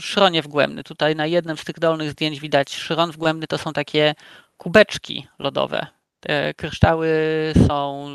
szronie 0.00 0.42
wgłębny. 0.42 0.84
Tutaj 0.84 1.16
na 1.16 1.26
jednym 1.26 1.56
z 1.56 1.64
tych 1.64 1.78
dolnych 1.78 2.10
zdjęć 2.10 2.40
widać 2.40 2.74
szron 2.74 3.10
wgłębny 3.10 3.46
to 3.46 3.58
są 3.58 3.72
takie 3.72 4.14
kubeczki 4.56 5.28
lodowe. 5.38 5.86
Te 6.20 6.54
kryształy 6.54 7.08
są, 7.66 8.08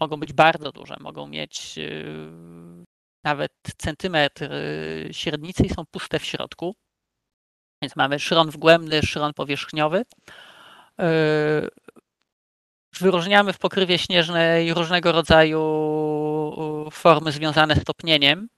mogą 0.00 0.16
być 0.16 0.32
bardzo 0.32 0.72
duże, 0.72 0.96
mogą 1.00 1.26
mieć 1.26 1.78
nawet 3.24 3.52
centymetr 3.78 4.50
średnicy 5.12 5.62
i 5.66 5.70
są 5.70 5.86
puste 5.90 6.18
w 6.18 6.24
środku. 6.24 6.74
Więc 7.82 7.96
mamy 7.96 8.18
szron 8.18 8.50
wgłębny, 8.50 9.02
szron 9.02 9.34
powierzchniowy. 9.34 10.04
Wyróżniamy 13.00 13.52
w 13.52 13.58
pokrywie 13.58 13.98
śnieżnej 13.98 14.74
różnego 14.74 15.12
rodzaju 15.12 15.60
formy 16.92 17.32
związane 17.32 17.76
z 17.76 17.84
topnieniem. 17.84 18.48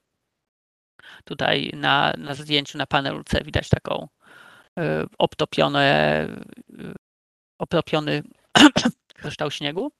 Tutaj 1.24 1.70
na, 1.74 2.12
na 2.18 2.34
zdjęciu 2.34 2.78
na 2.78 2.86
panelu 2.86 3.24
C 3.24 3.44
widać 3.44 3.68
taką 3.68 4.08
yy, 4.76 4.84
obtopione, 5.18 6.28
obtopiony 7.58 8.22
kryształ 9.20 9.50
śniegu. 9.50 9.92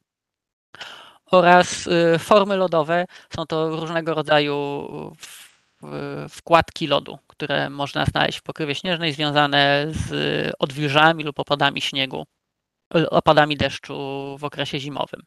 Oraz 1.31 1.88
formy 2.19 2.57
lodowe 2.57 3.05
są 3.37 3.47
to 3.47 3.71
różnego 3.81 4.14
rodzaju 4.14 4.88
wkładki 6.31 6.87
lodu, 6.87 7.19
które 7.27 7.71
można 7.71 8.05
znaleźć 8.05 8.38
w 8.38 8.43
pokrywie 8.43 8.75
śnieżnej 8.75 9.12
związane 9.12 9.87
z 9.90 10.53
odwilżami 10.59 11.25
lub 11.25 11.38
opadami 11.38 11.81
śniegu, 11.81 12.27
opadami 13.11 13.57
deszczu 13.57 13.95
w 14.38 14.45
okresie 14.45 14.79
zimowym. 14.81 15.23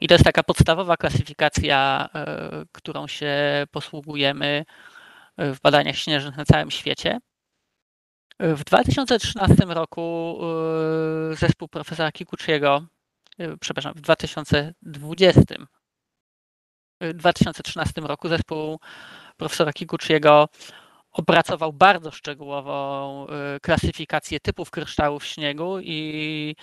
I 0.00 0.08
to 0.08 0.14
jest 0.14 0.24
taka 0.24 0.42
podstawowa 0.42 0.96
klasyfikacja, 0.96 2.08
e, 2.14 2.64
którą 2.72 3.06
się 3.06 3.34
posługujemy 3.70 4.64
w 5.38 5.60
badaniach 5.60 5.96
śnieżnych 5.96 6.36
na 6.36 6.44
całym 6.44 6.70
świecie. 6.70 7.18
W 8.40 8.64
2013 8.64 9.64
roku 9.68 10.38
e, 11.32 11.36
zespół 11.36 11.68
profesora 11.68 12.12
Kikuchiego, 12.12 12.86
e, 13.38 13.56
przepraszam, 13.56 13.94
w 13.94 14.00
2020 14.00 15.42
w 17.00 17.12
2013 17.12 18.00
roku 18.00 18.28
zespół 18.28 18.80
profesora 19.36 19.72
Kikuchiego 19.72 20.48
opracował 21.12 21.72
bardzo 21.72 22.10
szczegółową 22.10 23.26
klasyfikację 23.62 24.40
typów 24.40 24.70
kryształów 24.70 25.24
śniegu 25.24 25.80
i 25.80 26.56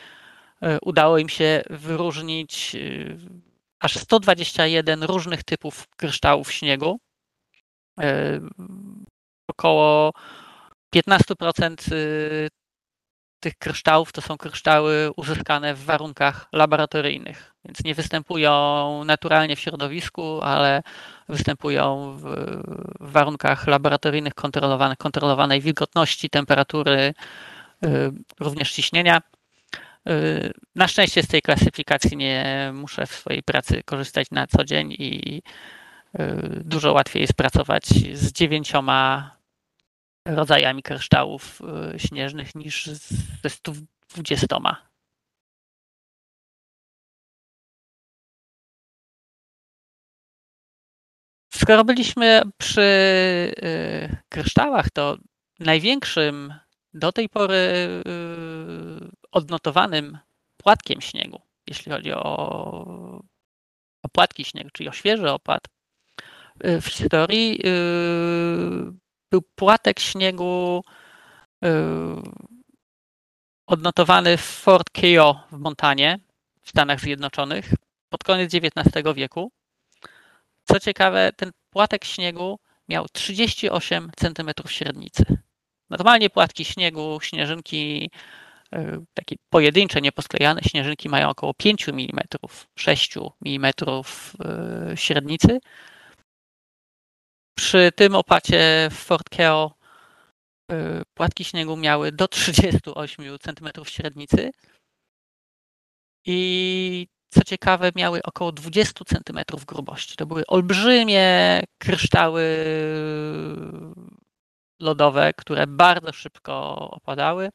udało 0.81 1.17
im 1.17 1.29
się 1.29 1.63
wyróżnić 1.69 2.75
y, 2.75 3.17
aż 3.79 3.95
121 3.95 5.03
różnych 5.03 5.43
typów 5.43 5.87
kryształów 5.97 6.51
śniegu. 6.51 6.99
Około 9.47 10.13
15% 10.95 12.49
tych 13.39 13.57
kryształów 13.57 14.11
to 14.11 14.21
są 14.21 14.37
kryształy 14.37 15.11
uzyskane 15.15 15.73
w 15.75 15.85
warunkach 15.85 16.47
laboratoryjnych, 16.53 17.53
więc 17.65 17.83
nie 17.83 17.95
występują 17.95 19.03
naturalnie 19.05 19.55
w 19.55 19.59
środowisku, 19.59 20.41
ale 20.41 20.83
występują 21.29 22.17
w, 22.17 22.23
w 22.99 23.11
warunkach 23.11 23.67
laboratoryjnych 23.67 24.33
kontrolowanych, 24.33 24.97
kontrolowanej 24.97 25.61
wilgotności, 25.61 26.29
temperatury, 26.29 27.13
również 28.39 28.71
ciśnienia. 28.71 29.21
Na 30.75 30.87
szczęście 30.87 31.23
z 31.23 31.27
tej 31.27 31.41
klasyfikacji 31.41 32.17
nie 32.17 32.71
muszę 32.73 33.05
w 33.05 33.11
swojej 33.11 33.43
pracy 33.43 33.83
korzystać 33.85 34.31
na 34.31 34.47
co 34.47 34.63
dzień 34.63 34.91
i 34.91 35.41
dużo 36.63 36.93
łatwiej 36.93 37.21
jest 37.21 37.33
pracować 37.33 37.85
z 38.13 38.31
dziewięcioma 38.31 39.31
rodzajami 40.25 40.83
kryształów 40.83 41.61
y, 41.95 41.99
śnieżnych 41.99 42.55
niż 42.55 42.85
ze 43.43 43.49
120. 43.49 44.57
Skoro 51.53 51.83
byliśmy 51.83 52.41
przy 52.57 52.81
y, 52.81 54.17
kryształach, 54.29 54.89
to 54.89 55.17
największym 55.59 56.53
do 56.93 57.11
tej 57.11 57.29
pory 57.29 57.55
y, 57.55 59.22
odnotowanym 59.33 60.17
płatkiem 60.57 61.01
śniegu, 61.01 61.41
jeśli 61.67 61.91
chodzi 61.91 62.13
o, 62.13 62.23
o 64.03 64.09
płatki 64.11 64.45
śniegu, 64.45 64.69
czyli 64.73 64.89
o 64.89 64.91
świeży 64.91 65.31
opad 65.31 65.67
w 66.81 66.85
historii, 66.85 67.59
był 69.31 69.41
płatek 69.55 69.99
śniegu 69.99 70.83
yy, 71.61 71.69
odnotowany 73.67 74.37
w 74.37 74.41
Fort 74.41 74.89
Keogh 74.89 75.37
w 75.51 75.57
Montanie 75.59 76.19
w 76.61 76.69
Stanach 76.69 76.99
Zjednoczonych 76.99 77.73
pod 78.09 78.23
koniec 78.23 78.53
XIX 78.53 79.15
wieku. 79.15 79.51
Co 80.63 80.79
ciekawe, 80.79 81.31
ten 81.37 81.51
płatek 81.69 82.05
śniegu 82.05 82.59
miał 82.89 83.05
38 83.13 84.11
cm 84.15 84.51
średnicy. 84.67 85.25
Normalnie 85.89 86.29
płatki 86.29 86.65
śniegu, 86.65 87.19
śnieżynki, 87.21 88.11
takie 89.13 89.35
pojedyncze, 89.49 90.01
nieposklejane 90.01 90.61
śnieżynki 90.61 91.09
mają 91.09 91.29
około 91.29 91.53
5 91.53 91.89
mm, 91.89 92.09
6 92.79 93.17
mm 93.45 93.73
średnicy. 94.95 95.59
Przy 97.57 97.91
tym 97.95 98.15
opacie 98.15 98.89
w 98.91 98.95
Fort 98.95 99.29
Keo 99.29 99.73
y, 100.71 100.75
płatki 101.13 101.43
śniegu 101.43 101.77
miały 101.77 102.11
do 102.11 102.27
38 102.27 103.25
cm 103.39 103.85
średnicy 103.85 104.51
i 106.25 107.07
co 107.33 107.43
ciekawe 107.43 107.91
miały 107.95 108.23
około 108.23 108.51
20 108.51 109.05
cm 109.05 109.39
grubości. 109.67 110.15
To 110.15 110.25
były 110.25 110.45
olbrzymie 110.47 111.61
kryształy 111.77 112.65
lodowe, 114.79 115.33
które 115.33 115.67
bardzo 115.67 116.11
szybko 116.11 116.75
opadały. 116.91 117.49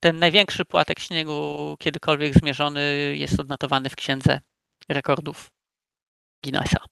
Ten 0.00 0.18
największy 0.18 0.64
płatek 0.64 0.98
śniegu 1.00 1.76
kiedykolwiek 1.78 2.34
zmierzony 2.34 3.14
jest 3.16 3.40
odnotowany 3.40 3.90
w 3.90 3.96
księdze 3.96 4.40
rekordów 4.88 5.50
Guinnessa. 6.44 6.84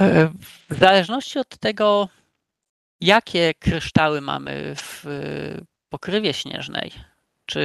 E, 0.00 0.28
w 0.70 0.78
zależności 0.78 1.38
od 1.38 1.58
tego, 1.58 2.08
jakie 3.00 3.54
kryształy 3.54 4.20
mamy 4.20 4.74
w 4.76 5.04
pokrywie 5.88 6.34
śnieżnej, 6.34 6.92
czy 7.46 7.62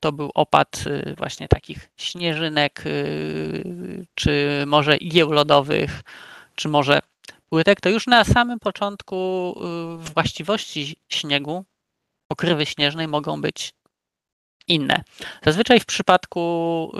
to 0.00 0.12
był 0.12 0.30
opad 0.34 0.84
y, 0.86 1.14
właśnie 1.18 1.48
takich 1.48 1.90
śnieżynek, 1.96 2.82
y, 2.86 4.06
czy 4.14 4.64
może 4.66 4.96
igieł 4.96 5.32
lodowych, 5.32 6.00
czy 6.54 6.68
może 6.68 7.00
płytek, 7.48 7.80
to 7.80 7.88
już 7.88 8.06
na 8.06 8.24
samym 8.24 8.58
początku 8.58 9.54
y, 10.00 10.12
właściwości 10.14 10.96
śniegu, 11.08 11.64
pokrywy 12.28 12.66
śnieżnej 12.66 13.08
mogą 13.08 13.40
być 13.40 13.72
inne. 14.68 15.02
Zazwyczaj 15.44 15.80
w 15.80 15.86
przypadku 15.86 16.92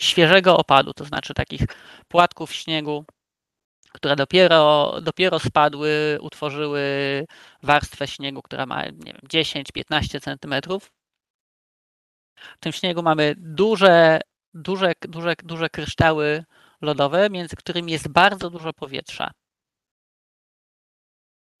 świeżego 0.00 0.56
opadu, 0.56 0.92
to 0.92 1.04
znaczy 1.04 1.34
takich 1.34 1.60
płatków 2.08 2.52
śniegu, 2.54 3.04
które 3.92 4.16
dopiero, 4.16 4.94
dopiero 5.02 5.38
spadły, 5.38 6.18
utworzyły 6.20 6.82
warstwę 7.62 8.06
śniegu, 8.06 8.42
która 8.42 8.66
ma 8.66 8.84
nie 8.84 9.12
wiem, 9.12 9.20
10-15 9.28 10.20
centymetrów. 10.20 10.92
W 12.36 12.60
tym 12.60 12.72
śniegu 12.72 13.02
mamy 13.02 13.34
duże, 13.38 14.20
duże, 14.54 14.92
duże, 15.02 15.34
duże 15.42 15.70
kryształy 15.70 16.44
lodowe, 16.80 17.30
między 17.30 17.56
którymi 17.56 17.92
jest 17.92 18.08
bardzo 18.08 18.50
dużo 18.50 18.72
powietrza. 18.72 19.30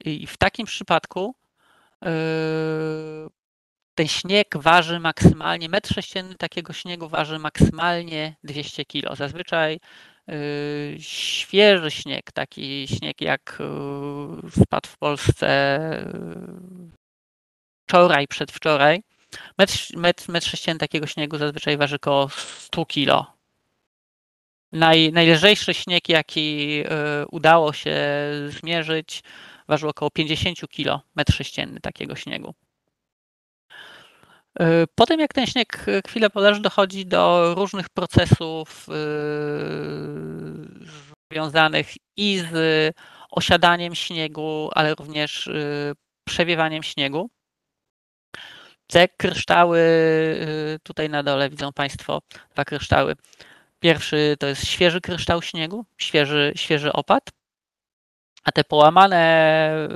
I 0.04 0.26
w 0.26 0.36
takim 0.36 0.66
przypadku 0.66 1.34
yy, 2.02 2.10
ten 3.94 4.08
śnieg 4.08 4.56
waży 4.56 5.00
maksymalnie, 5.00 5.68
metr 5.68 5.94
sześcienny 5.94 6.34
takiego 6.34 6.72
śniegu 6.72 7.08
waży 7.08 7.38
maksymalnie 7.38 8.36
200 8.44 8.84
kg. 8.84 9.16
Zazwyczaj 9.16 9.80
świeży 10.98 11.90
śnieg, 11.90 12.32
taki 12.32 12.88
śnieg 12.88 13.20
jak 13.20 13.58
spadł 14.62 14.88
w 14.88 14.98
Polsce 14.98 15.48
yy, 16.14 16.90
wczoraj, 17.88 18.26
przedwczoraj, 18.28 19.02
metr, 19.58 19.96
metr, 19.96 20.28
metr 20.28 20.46
sześcienny 20.46 20.78
takiego 20.78 21.06
śniegu 21.06 21.38
zazwyczaj 21.38 21.76
waży 21.76 21.96
około 21.96 22.28
100 22.58 22.86
kg. 22.86 23.26
Naj, 24.72 25.12
najlżejszy 25.12 25.74
śnieg, 25.74 26.08
jaki 26.08 26.82
udało 27.30 27.72
się 27.72 27.96
zmierzyć, 28.48 29.22
ważył 29.68 29.88
około 29.88 30.10
50 30.10 30.58
kg, 30.68 31.00
metr 31.16 31.32
sześcienny 31.32 31.80
takiego 31.80 32.16
śniegu. 32.16 32.54
E, 34.58 34.86
Potem 34.94 35.20
jak 35.20 35.32
ten 35.32 35.46
śnieg 35.46 35.86
chwilę 36.06 36.30
poleży, 36.30 36.60
dochodzi 36.60 37.06
do 37.06 37.54
różnych 37.54 37.88
procesów 37.88 38.86
e, 38.88 38.92
związanych 41.32 41.92
i 42.16 42.38
z 42.38 42.94
osiadaniem 43.30 43.94
śniegu, 43.94 44.70
ale 44.74 44.94
również 44.94 45.46
e, 45.46 45.92
przewiewaniem 46.24 46.82
śniegu. 46.82 47.30
Te 48.86 49.08
kryształy, 49.08 49.80
tutaj 50.82 51.08
na 51.10 51.22
dole 51.22 51.50
widzą 51.50 51.72
Państwo 51.72 52.20
dwa 52.52 52.64
kryształy. 52.64 53.16
Pierwszy 53.80 54.36
to 54.38 54.46
jest 54.46 54.66
świeży 54.66 55.00
kryształ 55.00 55.42
śniegu, 55.42 55.84
świeży, 55.98 56.52
świeży 56.56 56.92
opad, 56.92 57.30
a 58.44 58.52
te 58.52 58.64
połamane 58.64 59.88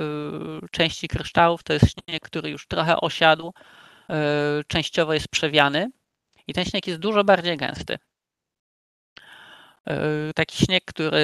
części 0.71 1.07
kryształów 1.07 1.63
to 1.63 1.73
jest 1.73 1.85
śnieg, 1.91 2.23
który 2.23 2.49
już 2.49 2.67
trochę 2.67 2.97
osiadł, 2.97 3.53
E, 3.53 3.84
częściowo 4.67 5.13
jest 5.13 5.27
przewiany 5.27 5.91
i 6.47 6.53
ten 6.53 6.65
śnieg 6.65 6.87
jest 6.87 6.99
dużo 6.99 7.23
bardziej 7.23 7.57
gęsty. 7.57 7.97
E, 9.87 10.33
taki 10.35 10.65
śnieg, 10.65 10.85
który 10.85 11.23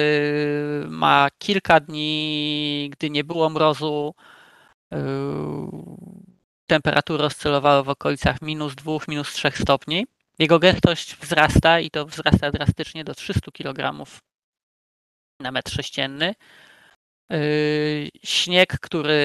ma 0.88 1.28
kilka 1.38 1.80
dni, 1.80 2.90
gdy 2.92 3.10
nie 3.10 3.24
było 3.24 3.50
mrozu, 3.50 4.14
e, 4.92 4.98
temperatury 6.66 7.24
oscylowały 7.24 7.84
w 7.84 7.88
okolicach 7.88 8.42
minus 8.42 8.74
2, 8.74 8.98
minus 9.08 9.32
3 9.32 9.50
stopni. 9.50 10.06
Jego 10.38 10.58
gęstość 10.58 11.16
wzrasta 11.16 11.80
i 11.80 11.90
to 11.90 12.06
wzrasta 12.06 12.50
drastycznie 12.50 13.04
do 13.04 13.14
300 13.14 13.50
kg 13.50 14.06
na 15.40 15.52
metr 15.52 15.72
sześcienny. 15.72 16.34
Śnieg, 18.24 18.80
który 18.80 19.18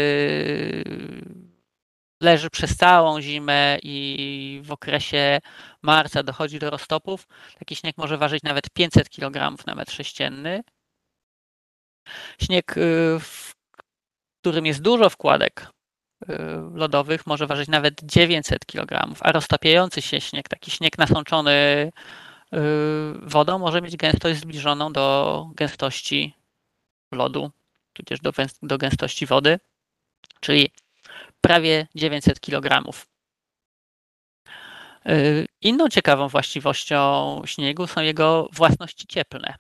leży 2.22 2.50
przez 2.50 2.78
całą 2.78 3.22
zimę 3.22 3.78
i 3.84 4.62
w 4.64 4.72
okresie 4.72 5.40
marca 5.82 6.24
dochodzi 6.24 6.60
do 6.60 6.70
roztopów, 6.70 7.28
taki 7.60 7.76
śnieg 7.76 7.98
może 7.98 8.18
ważyć 8.18 8.44
nawet 8.44 8.70
500 8.70 9.10
kg 9.10 9.66
na 9.66 9.76
metr 9.76 9.94
sześcienny. 9.94 10.64
Śnieg, 12.42 12.78
y, 12.78 13.20
w 13.20 13.54
którym 14.42 14.66
jest 14.66 14.82
dużo 14.82 15.10
wkładek 15.10 15.68
y, 16.30 16.36
lodowych, 16.74 17.28
może 17.28 17.48
ważyć 17.48 17.70
nawet 17.70 18.02
900 18.04 18.66
kg, 18.66 19.16
a 19.20 19.32
roztapiający 19.32 20.02
się 20.02 20.22
śnieg, 20.22 20.50
taki 20.50 20.72
śnieg 20.72 20.98
nasączony 20.98 21.52
y, 22.54 22.58
wodą, 23.22 23.60
może 23.60 23.82
mieć 23.82 23.98
gęstość 23.98 24.40
zbliżoną 24.40 24.94
do 24.94 25.50
gęstości 25.56 26.34
lodu, 27.12 27.52
tudzież 27.94 28.20
do, 28.20 28.32
do 28.62 28.78
gęstości 28.78 29.26
wody, 29.26 29.60
czyli 30.40 30.72
prawie 31.48 31.88
900 31.96 32.40
kg. 32.40 32.84
Y, 35.10 35.46
Inną 35.62 35.90
ciekawą 35.90 36.28
właściwością 36.28 37.42
śniegu 37.46 37.88
są 37.88 38.02
jego 38.02 38.50
własności 38.54 39.08
cieplne. 39.08 39.56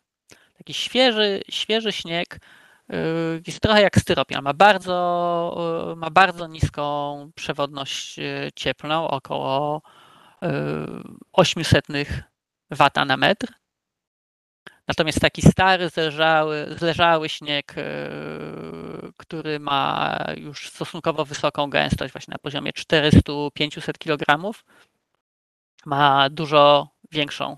Taki 0.57 0.73
świeży, 0.73 1.41
świeży 1.49 1.91
śnieg 1.91 2.35
y, 2.35 2.95
jest 3.47 3.59
trochę 3.59 3.81
jak 3.81 3.97
styropian. 3.97 4.43
Ma 4.43 4.53
bardzo, 4.53 5.91
y, 5.93 5.95
ma 5.95 6.09
bardzo 6.09 6.47
niską 6.47 7.31
przewodność 7.35 8.19
cieplną, 8.55 9.07
około 9.07 9.81
800 11.33 11.85
wata 12.71 13.05
na 13.05 13.17
metr. 13.17 13.47
Natomiast 14.87 15.19
taki 15.19 15.41
stary, 15.41 15.89
zleżały, 15.89 16.75
zleżały 16.77 17.29
śnieg, 17.29 17.75
który 19.17 19.59
ma 19.59 20.17
już 20.37 20.69
stosunkowo 20.69 21.25
wysoką 21.25 21.69
gęstość, 21.69 22.13
właśnie 22.13 22.31
na 22.31 22.37
poziomie 22.37 22.71
400-500 22.71 23.97
kg, 23.97 24.53
ma 25.85 26.29
dużo 26.29 26.89
większą 27.11 27.57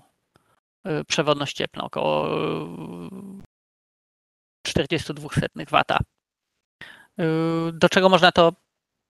y, 0.86 1.04
przewodność 1.04 1.56
cieplną, 1.56 1.84
około 1.84 2.28
42 4.66 5.28
wata. 5.70 5.98
Y, 7.20 7.24
do 7.72 7.88
czego 7.88 8.08
można 8.08 8.32
to 8.32 8.52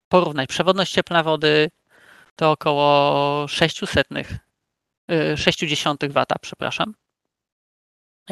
porównać? 0.07 0.49
Przewodność 0.49 0.91
cieplna 0.91 1.23
wody 1.23 1.69
to 2.35 2.51
około 2.51 3.47
600, 3.47 4.07
60 5.35 6.11
wata, 6.11 6.35
przepraszam. 6.41 6.93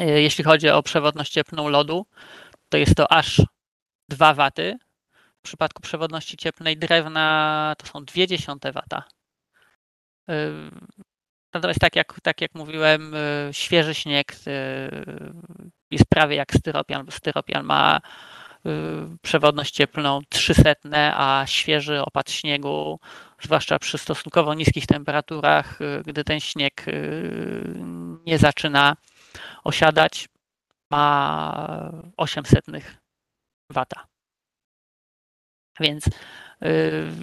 Y, 0.00 0.22
jeśli 0.22 0.44
chodzi 0.44 0.68
o 0.68 0.82
przewodność 0.82 1.32
cieplną 1.32 1.68
lodu, 1.68 2.06
to 2.68 2.78
jest 2.78 2.96
to 2.96 3.12
aż 3.12 3.42
2 4.10 4.34
waty. 4.34 4.78
W 5.38 5.42
przypadku 5.42 5.82
przewodności 5.82 6.36
cieplnej 6.36 6.76
drewna 6.76 7.74
to 7.78 7.86
są 7.86 8.00
0,2 8.00 8.72
wata. 8.72 9.04
Natomiast 11.54 11.80
tak 11.80 11.96
jak, 11.96 12.20
tak 12.22 12.40
jak 12.40 12.54
mówiłem, 12.54 13.14
y, 13.14 13.48
świeży 13.52 13.94
śnieg 13.94 14.32
y, 14.32 14.90
jest 15.90 16.04
prawie 16.08 16.36
jak 16.36 16.52
styropian, 16.54 17.06
bo 17.06 17.12
styropian 17.12 17.64
ma 17.64 18.00
przewodność 19.22 19.74
cieplną 19.74 20.20
300, 20.28 20.74
a 20.92 21.46
świeży 21.46 22.02
opad 22.02 22.30
śniegu, 22.30 23.00
zwłaszcza 23.42 23.78
przy 23.78 23.98
stosunkowo 23.98 24.54
niskich 24.54 24.86
temperaturach, 24.86 25.78
gdy 26.06 26.24
ten 26.24 26.40
śnieg 26.40 26.86
nie 28.26 28.38
zaczyna 28.38 28.96
osiadać, 29.64 30.28
ma 30.90 31.92
800 32.16 32.68
wata. 33.70 34.06
Więc 35.80 36.04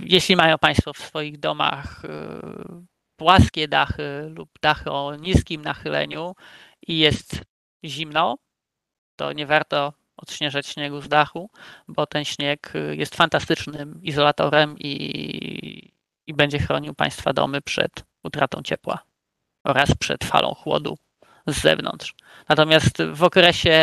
jeśli 0.04 0.36
mają 0.36 0.58
Państwo 0.58 0.94
w 0.94 0.98
swoich 0.98 1.40
domach 1.40 2.02
płaskie 3.16 3.68
dachy 3.68 4.30
lub 4.30 4.50
dachy 4.62 4.92
o 4.92 5.16
niskim 5.16 5.62
nachyleniu 5.62 6.36
i 6.88 6.98
jest 6.98 7.42
zimno, 7.86 8.38
to 9.16 9.34
nie 9.34 9.46
warto 9.46 9.94
odśnieżać 10.18 10.68
śniegu 10.68 11.02
z 11.02 11.08
dachu, 11.08 11.50
bo 11.88 12.06
ten 12.06 12.26
śnieg 12.26 12.74
jest 12.92 13.16
fantastycznym 13.16 14.04
izolatorem 14.04 14.76
i, 14.80 15.94
i 16.28 16.34
będzie 16.34 16.60
chronił 16.60 16.94
Państwa 16.94 17.34
domy 17.34 17.62
przed 17.62 17.92
utratą 18.24 18.62
ciepła 18.62 19.00
oraz 19.64 19.96
przed 19.96 20.24
falą 20.24 20.54
chłodu 20.54 20.98
z 21.48 21.62
zewnątrz. 21.62 22.16
Natomiast 22.50 23.04
w 23.04 23.24
okresie 23.24 23.80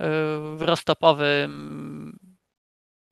y, 0.00 0.66
roztopowym 0.66 2.18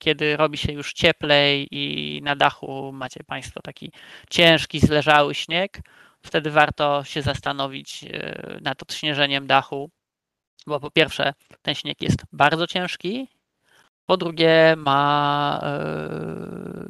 kiedy 0.04 0.36
robi 0.36 0.58
się 0.58 0.72
już 0.72 0.92
cieplej 0.92 1.68
i 1.70 2.20
na 2.22 2.36
dachu 2.36 2.92
macie 2.92 3.24
Państwo 3.24 3.60
taki 3.60 3.92
ciężki, 4.30 4.80
zleżały 4.80 5.34
śnieg, 5.34 5.80
wtedy 6.22 6.50
warto 6.50 7.04
się 7.04 7.22
zastanowić 7.22 8.04
e, 8.04 8.58
nad 8.62 8.82
odśnieżeniem 8.82 9.46
dachu, 9.46 9.90
bo 10.66 10.80
po 10.80 10.90
pierwsze 10.90 11.34
ten 11.62 11.74
śnieg 11.74 12.02
jest 12.02 12.24
bardzo 12.32 12.66
ciężki, 12.66 13.28
po 14.06 14.16
drugie 14.16 14.74
ma 14.76 15.60
e, 15.62 15.78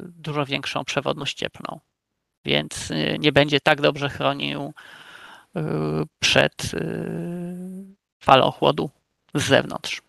dużo 0.09 0.45
większą 0.45 0.85
przewodność 0.85 1.37
cieplną, 1.37 1.79
więc 2.45 2.91
e, 2.91 3.17
nie 3.17 3.31
będzie 3.31 3.59
tak 3.59 3.81
dobrze 3.81 4.09
chronił 4.09 4.73
przed 6.19 6.71
falą 8.23 8.51
chłodu 8.51 8.89
zewnątrz. 9.39 10.01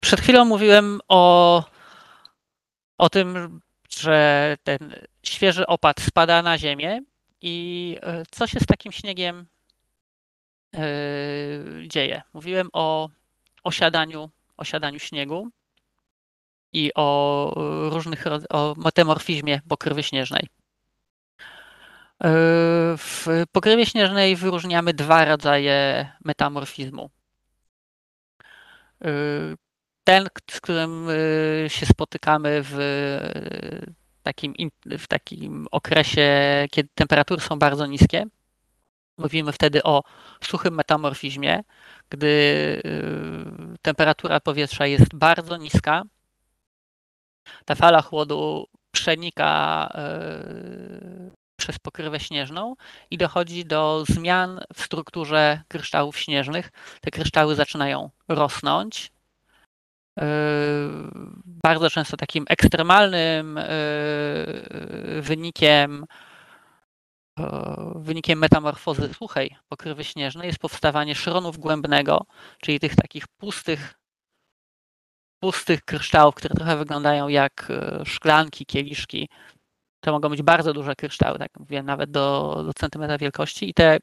Przed 0.00 0.20
chwilą 0.20 0.44
mówiłem 0.44 1.00
o, 1.08 1.64
o 2.98 3.10
tym, 3.10 3.60
że 3.88 4.56
ten 4.64 4.94
świeży 5.22 5.66
opad 5.66 6.00
spada 6.00 6.42
na 6.42 6.58
ziemię 6.58 7.02
i 7.42 7.96
e, 8.02 8.22
co 8.30 8.46
się 8.46 8.60
z 8.60 8.66
takim 8.66 8.92
śniegiem 8.92 9.46
e, 10.74 10.80
dzieje. 11.86 12.22
Mówiłem 12.34 12.68
o 12.72 13.08
osiadaniu, 13.64 14.30
osiadaniu 14.56 14.98
śniegu 14.98 15.48
i 16.72 16.90
o 16.94 17.52
różnych 17.90 18.24
o 18.50 18.74
metamorfizmie 18.76 19.60
pokrywy 19.68 20.02
śnieżnej. 20.02 20.48
W 22.20 23.26
pokrywie 23.52 23.86
śnieżnej 23.86 24.36
wyróżniamy 24.36 24.94
dwa 24.94 25.24
rodzaje 25.24 26.08
metamorfizmu 26.24 27.10
ten, 30.08 30.28
z 30.50 30.60
którym 30.60 31.10
y, 31.10 31.66
się 31.68 31.86
spotykamy 31.86 32.60
w 32.62 32.78
takim, 34.22 34.54
w 34.98 35.06
takim 35.06 35.66
okresie, 35.70 36.28
kiedy 36.70 36.88
temperatury 36.94 37.40
są 37.40 37.58
bardzo 37.58 37.86
niskie. 37.86 38.26
Mówimy 39.18 39.52
wtedy 39.52 39.82
o 39.82 40.02
suchym 40.44 40.74
metamorfizmie, 40.74 41.62
gdy 42.08 42.26
y, 42.26 43.78
temperatura 43.82 44.40
powietrza 44.40 44.86
jest 44.86 45.14
bardzo 45.14 45.56
niska. 45.56 46.02
Ta 47.64 47.74
fala 47.74 48.02
chłodu 48.02 48.66
przenika 48.92 49.88
y, 49.94 51.37
przez 51.58 51.78
pokrywę 51.78 52.20
śnieżną 52.20 52.74
i 53.10 53.18
dochodzi 53.18 53.64
do 53.64 54.04
zmian 54.08 54.60
w 54.74 54.82
strukturze 54.82 55.62
kryształów 55.68 56.18
śnieżnych. 56.18 56.70
Te 57.00 57.10
kryształy 57.10 57.54
zaczynają 57.54 58.10
rosnąć, 58.28 59.12
Yy, 60.18 60.24
bardzo 61.44 61.90
często 61.90 62.16
takim 62.16 62.44
ekstremalnym 62.48 63.56
yy, 63.56 65.22
wynikiem 65.22 66.06
yy, 67.38 67.44
wynikiem 67.94 68.38
metamorfozy 68.38 69.14
suchej 69.14 69.56
pokrywy 69.68 70.04
śnieżnej 70.04 70.46
jest 70.46 70.58
powstawanie 70.58 71.14
szronów 71.14 71.58
głębnego, 71.58 72.26
czyli 72.62 72.80
tych 72.80 72.96
takich 72.96 73.28
pustych 73.28 73.94
pustych 75.40 75.84
kryształów, 75.84 76.34
które 76.34 76.54
trochę 76.54 76.76
wyglądają 76.76 77.28
jak 77.28 77.72
szklanki, 78.04 78.66
kieliszki. 78.66 79.28
To 80.00 80.12
mogą 80.12 80.28
być 80.28 80.42
bardzo 80.42 80.72
duże 80.72 80.94
kryształy, 80.94 81.38
tak 81.38 81.50
mówię, 81.58 81.82
nawet 81.82 82.10
do, 82.10 82.54
do 82.66 82.72
centymetra 82.74 83.18
wielkości 83.18 83.70
i 83.70 83.74
te 83.74 83.98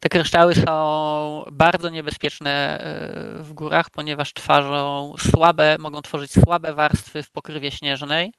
te 0.00 0.08
kryształy 0.08 0.54
są 0.54 1.44
bardzo 1.52 1.88
niebezpieczne 1.88 2.80
e, 2.80 3.42
w 3.42 3.52
górach, 3.52 3.90
ponieważ 3.90 4.32
tworzą 4.32 5.14
słabe, 5.18 5.76
mogą 5.78 6.02
tworzyć 6.02 6.32
słabe 6.32 6.74
warstwy 6.74 7.22
w 7.22 7.30
pokrywie 7.30 7.70
śnieżnej. 7.70 8.32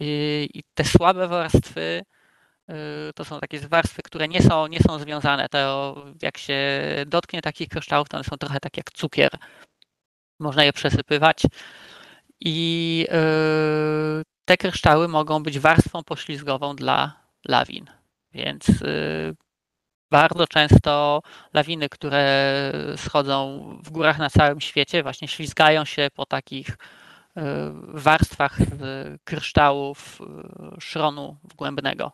I 0.00 0.62
te 0.74 0.84
słabe 0.84 1.28
warstwy 1.28 2.02
e, 2.68 2.74
to 3.14 3.24
są 3.24 3.40
takie 3.40 3.60
warstwy, 3.60 4.02
które 4.02 4.28
nie 4.28 4.42
są, 4.42 4.66
nie 4.66 4.80
są 4.80 4.98
związane. 4.98 5.48
To 5.48 5.94
jak 6.22 6.38
się 6.38 6.58
dotknie 7.06 7.42
takich 7.42 7.68
kryształów, 7.68 8.08
to 8.08 8.16
one 8.16 8.24
są 8.24 8.36
trochę 8.36 8.60
tak 8.60 8.76
jak 8.76 8.92
cukier. 8.92 9.30
Można 10.40 10.64
je 10.64 10.72
przesypywać. 10.72 11.42
I 12.40 13.06
e, 13.10 14.22
te 14.44 14.56
kryształy 14.56 15.08
mogą 15.08 15.42
być 15.42 15.58
warstwą 15.58 16.02
poślizgową 16.04 16.76
dla 16.76 17.12
lawin. 17.44 17.86
Więc 18.32 18.66
bardzo 20.12 20.46
często 20.46 21.22
lawiny, 21.54 21.88
które 21.88 22.72
schodzą 22.96 23.60
w 23.82 23.90
górach 23.90 24.18
na 24.18 24.30
całym 24.30 24.60
świecie, 24.60 25.02
właśnie 25.02 25.28
ślizgają 25.28 25.84
się 25.84 26.08
po 26.14 26.26
takich 26.26 26.68
e, 26.68 26.74
warstwach 27.88 28.58
kryształów 29.24 30.20
e, 30.20 30.80
szronu 30.80 31.36
głębnego, 31.56 32.12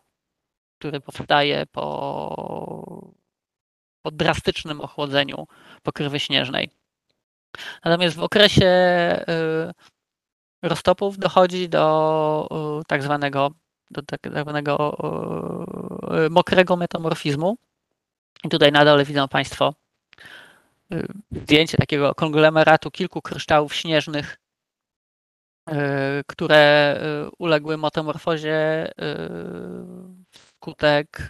który 0.79 1.01
powstaje 1.01 1.67
po, 1.67 3.13
po 4.03 4.11
drastycznym 4.11 4.81
ochłodzeniu 4.81 5.47
pokrywy 5.83 6.21
śnieżnej. 6.21 6.71
Natomiast 7.85 8.17
w 8.17 8.23
okresie 8.23 8.71
roztopów 10.63 11.19
dochodzi 11.19 11.69
do 11.69 12.83
tak 12.87 13.03
zwanego, 13.03 13.51
do 13.91 14.03
tak 14.03 14.21
zwanego 14.31 14.97
mokrego 16.31 16.77
metamorfizmu, 16.77 17.57
i 18.45 18.49
tutaj 18.49 18.73
na 18.73 18.85
dole 18.85 19.05
widzą 19.05 19.29
Państwo 19.29 19.75
y, 20.93 21.07
zdjęcie 21.31 21.77
takiego 21.77 22.15
konglomeratu 22.15 22.91
kilku 22.91 23.23
kryształów 23.23 23.75
śnieżnych 23.75 24.39
które 26.27 27.01
uległy 27.39 27.77
metamorfozie 27.77 28.89
wskutek 30.31 31.29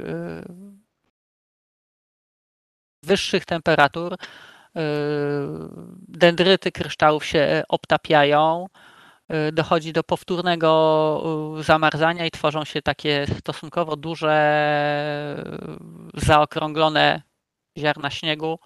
wyższych 3.03 3.45
temperatur. 3.45 4.17
Dendryty 6.09 6.73
kryształów 6.73 7.25
się 7.25 7.63
obtapiają, 7.69 8.67
dochodzi 9.53 9.93
do 9.93 10.03
powtórnego 10.03 11.23
zamarzania 11.61 12.27
i 12.27 12.31
tworzą 12.31 12.65
się 12.65 12.83
takie 12.83 13.27
stosunkowo 13.39 13.97
duże, 13.97 14.35
zaokrąglone 16.15 17.23
ziarna 17.79 18.11
śniegu, 18.11 18.59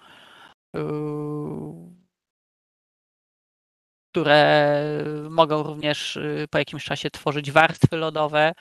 które 4.13 4.85
mogą 5.31 5.63
również 5.63 6.19
po 6.51 6.59
jakimś 6.59 6.85
czasie 6.85 7.11
tworzyć 7.11 7.53
warstwy 7.53 7.97
lodowe. 7.97 8.53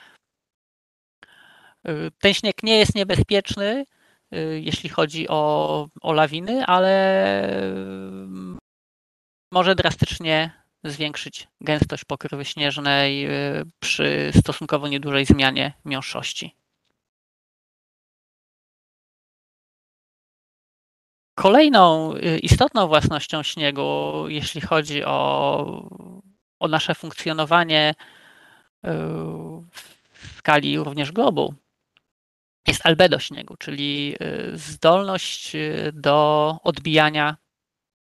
Ten 2.18 2.34
śnieg 2.34 2.62
nie 2.62 2.78
jest 2.78 2.94
niebezpieczny, 2.94 3.84
jeśli 4.60 4.88
chodzi 4.88 5.28
o, 5.28 5.88
o 6.02 6.12
lawiny, 6.12 6.66
ale 6.66 6.92
może 9.52 9.74
drastycznie 9.74 10.61
zwiększyć 10.84 11.48
gęstość 11.60 12.04
pokrywy 12.04 12.44
śnieżnej 12.44 13.28
przy 13.80 14.32
stosunkowo 14.36 14.88
niedużej 14.88 15.24
zmianie 15.24 15.72
miąższości. 15.84 16.56
Kolejną 21.34 22.14
y, 22.14 22.38
istotną 22.38 22.88
własnością 22.88 23.42
śniegu, 23.42 24.12
jeśli 24.28 24.60
chodzi 24.60 25.04
o, 25.04 25.88
o 26.58 26.68
nasze 26.68 26.94
funkcjonowanie 26.94 27.90
y, 27.90 28.88
w 30.10 30.36
skali 30.36 30.78
również 30.78 31.12
globu, 31.12 31.54
jest 32.66 32.86
albedo 32.86 33.18
śniegu, 33.18 33.56
czyli 33.56 34.14
y, 34.22 34.58
zdolność 34.58 35.56
do 35.92 36.56
odbijania 36.62 37.36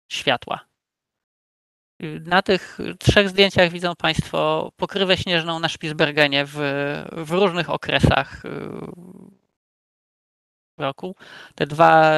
światła. 0.08 0.67
Na 2.00 2.42
tych 2.42 2.78
trzech 2.98 3.28
zdjęciach 3.28 3.70
widzą 3.70 3.96
Państwo 3.96 4.72
pokrywę 4.76 5.16
śnieżną 5.16 5.58
na 5.60 5.68
Spitsbergenie 5.68 6.44
w, 6.46 6.56
w 7.12 7.30
różnych 7.30 7.70
okresach 7.70 8.42
roku. 10.78 11.16
Te 11.54 11.66
dwa 11.66 12.12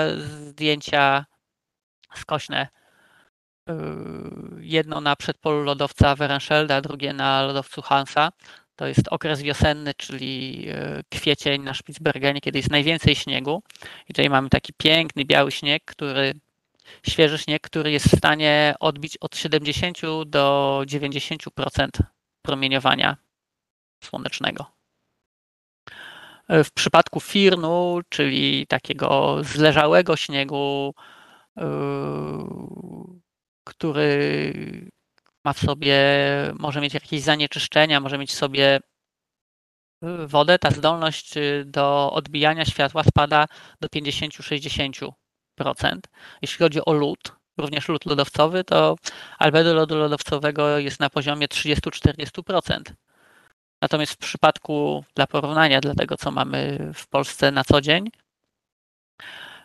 zdjęcia 0.48 1.26
skośne, 2.14 2.68
yy, 3.68 3.74
jedno 4.60 5.00
na 5.00 5.16
przedpolu 5.16 5.62
lodowca 5.62 6.16
Werenschelde, 6.16 6.76
a 6.76 6.80
drugie 6.80 7.12
na 7.12 7.42
lodowcu 7.42 7.82
Hansa. 7.82 8.30
To 8.76 8.86
jest 8.86 9.08
okres 9.08 9.42
wiosenny, 9.42 9.94
czyli 9.94 10.62
yy, 10.62 11.02
kwiecień 11.08 11.62
na 11.62 11.74
Spitsbergenie, 11.74 12.40
kiedy 12.40 12.58
jest 12.58 12.70
najwięcej 12.70 13.14
śniegu. 13.14 13.62
I 14.08 14.14
tutaj 14.14 14.30
mamy 14.30 14.48
taki 14.48 14.72
piękny 14.72 15.24
biały 15.24 15.52
śnieg, 15.52 15.84
który 15.84 16.34
świeży 17.06 17.38
śnieg, 17.38 17.62
który 17.62 17.90
jest 17.90 18.06
w 18.06 18.18
stanie 18.18 18.74
odbić 18.80 19.16
od 19.16 19.36
70 19.36 19.98
do 20.26 20.82
90% 20.86 21.88
promieniowania 22.42 23.16
słonecznego. 24.04 24.80
W 26.48 26.70
przypadku 26.74 27.20
firnu, 27.20 28.00
czyli 28.08 28.66
takiego 28.66 29.38
zleżałego 29.44 30.16
śniegu, 30.16 30.94
yy, 31.56 31.64
który 33.64 34.52
ma 35.44 35.52
w 35.52 35.58
sobie, 35.58 35.96
może 36.58 36.80
mieć 36.80 36.94
jakieś 36.94 37.20
zanieczyszczenia, 37.22 38.00
może 38.00 38.18
mieć 38.18 38.30
w 38.30 38.34
sobie 38.34 38.80
yy, 40.02 40.26
wodę, 40.26 40.58
ta 40.58 40.70
zdolność 40.70 41.36
yy, 41.36 41.64
do 41.64 42.12
odbijania 42.12 42.64
światła 42.64 43.04
spada 43.04 43.46
do 43.80 43.88
50-60%. 43.88 45.19
Jeśli 46.42 46.58
chodzi 46.58 46.84
o 46.84 46.92
lód, 46.92 47.36
również 47.58 47.88
lód 47.88 48.06
lodowcowy, 48.06 48.64
to 48.64 48.96
albedo 49.38 49.74
lodu 49.74 49.96
lodowcowego 49.96 50.78
jest 50.78 51.00
na 51.00 51.10
poziomie 51.10 51.48
30-40%. 51.48 52.80
Natomiast 53.82 54.12
w 54.12 54.16
przypadku, 54.16 55.04
dla 55.14 55.26
porównania, 55.26 55.80
dla 55.80 55.94
tego, 55.94 56.16
co 56.16 56.30
mamy 56.30 56.90
w 56.94 57.08
Polsce 57.08 57.50
na 57.50 57.64
co 57.64 57.80
dzień, 57.80 58.10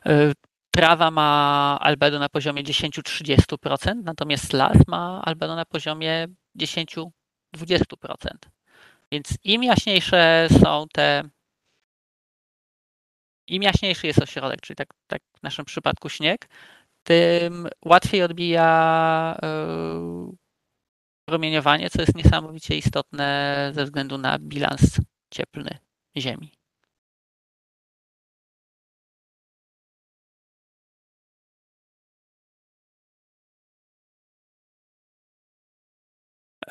y, 0.08 0.34
trawa 0.72 1.12
ma 1.12 1.78
albedo 1.82 2.20
na 2.20 2.30
poziomie 2.30 2.64
10-30%, 2.64 4.04
natomiast 4.04 4.54
las 4.54 4.78
ma 4.88 5.22
albedo 5.26 5.56
na 5.56 5.66
poziomie 5.66 6.28
10-20%. 6.60 7.08
Więc 9.12 9.38
im 9.44 9.64
jaśniejsze 9.64 10.48
są 10.62 10.86
te, 10.94 11.24
im 13.48 13.64
jaśniejszy 13.64 14.08
jest 14.08 14.22
ośrodek, 14.22 14.62
czyli 14.62 14.78
tak, 14.78 14.88
tak 15.08 15.22
w 15.40 15.44
naszym 15.44 15.66
przypadku 15.66 16.10
śnieg, 16.10 16.50
tym 17.04 17.68
łatwiej 17.86 18.24
odbija 18.24 19.38
y, 20.32 20.36
promieniowanie, 21.26 21.90
co 21.90 22.02
jest 22.02 22.16
niesamowicie 22.16 22.78
istotne 22.78 23.72
ze 23.76 23.86
względu 23.86 24.18
na 24.18 24.40
bilans 24.40 25.00
cieplny 25.34 25.78
Ziemi. 26.18 26.52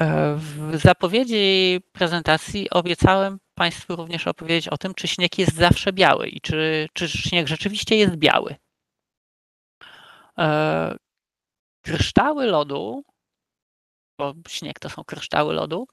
E, 0.00 0.34
w 0.36 0.76
zapowiedzi 0.76 1.80
prezentacji 1.92 2.70
obiecałem 2.70 3.38
Państwu 3.54 3.96
również 3.96 4.26
opowiedzieć 4.26 4.68
o 4.68 4.78
tym, 4.78 4.94
czy 4.94 5.08
śnieg 5.08 5.38
jest 5.38 5.56
zawsze 5.56 5.92
biały 5.92 6.28
i 6.28 6.40
czy, 6.40 6.88
czy 6.92 7.08
śnieg 7.08 7.48
rzeczywiście 7.48 7.96
jest 7.96 8.16
biały. 8.16 8.56
E, 10.38 10.96
kryształy 11.82 12.46
lodu 12.46 13.04
bo 14.18 14.34
śnieg 14.48 14.78
to 14.78 14.90
są 14.90 15.04
kryształy 15.04 15.54
lodu. 15.54 15.86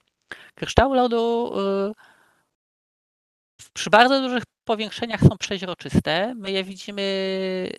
Kryształy 0.55 0.95
lodu 0.95 1.53
y, 1.59 1.93
przy 3.73 3.89
bardzo 3.89 4.21
dużych 4.21 4.43
powiększeniach 4.63 5.21
są 5.21 5.37
przeźroczyste. 5.37 6.33
My 6.35 6.51
je 6.51 6.63
widzimy 6.63 7.01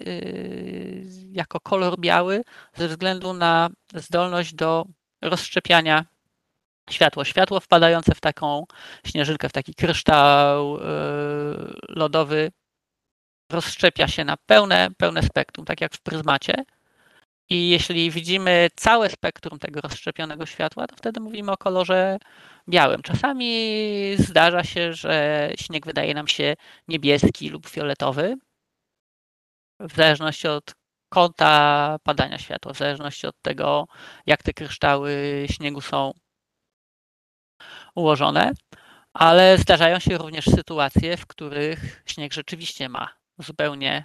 y, 0.07 1.05
jako 1.33 1.61
kolor 1.61 1.99
biały 1.99 2.43
ze 2.77 2.89
względu 2.89 3.33
na 3.33 3.71
zdolność 3.95 4.55
do 4.55 4.87
rozszczepiania 5.23 6.05
światła. 6.91 7.25
Światło 7.25 7.61
wpadające 7.61 8.15
w 8.15 8.21
taką 8.21 8.65
śnieżynkę, 9.07 9.49
w 9.49 9.53
taki 9.53 9.75
kryształ 9.75 10.77
y, 10.77 10.81
lodowy 11.89 12.51
rozszczepia 13.53 14.09
się 14.09 14.25
na 14.25 14.37
pełne, 14.37 14.89
pełne 14.99 15.23
spektrum, 15.23 15.67
tak 15.67 15.81
jak 15.81 15.95
w 15.95 16.01
pryzmacie. 16.01 16.55
I 17.51 17.69
jeśli 17.71 18.11
widzimy 18.11 18.69
całe 18.77 19.11
spektrum 19.11 19.59
tego 19.59 19.81
rozszczepionego 19.81 20.47
światła, 20.47 20.87
to 20.87 20.97
wtedy 20.97 21.21
mówimy 21.21 21.53
o 21.53 21.57
kolorze 21.57 22.19
białym. 22.69 23.03
Czasami 23.03 24.17
zdarza 24.19 24.65
się, 24.65 24.93
że 24.93 25.51
śnieg 25.59 25.87
wydaje 25.87 26.15
nam 26.15 26.29
się 26.29 26.55
niebieski 26.89 27.49
lub 27.51 27.69
fioletowy, 27.69 28.37
w 29.81 29.97
zależności 29.97 30.49
od 30.49 30.75
kąta 31.09 31.97
padania 32.03 32.39
światła, 32.39 32.73
w 32.73 32.79
zależności 32.79 33.27
od 33.27 33.43
tego, 33.43 33.87
jak 34.27 34.43
te 34.43 34.53
kryształy 34.53 35.47
śniegu 35.51 35.81
są 35.81 36.13
ułożone, 37.95 38.53
ale 39.13 39.59
zdarzają 39.59 39.99
się 39.99 40.19
również 40.19 40.45
sytuacje, 40.45 41.17
w 41.17 41.27
których 41.27 42.03
śnieg 42.07 42.33
rzeczywiście 42.33 42.89
ma 42.89 43.15
zupełnie, 43.39 44.05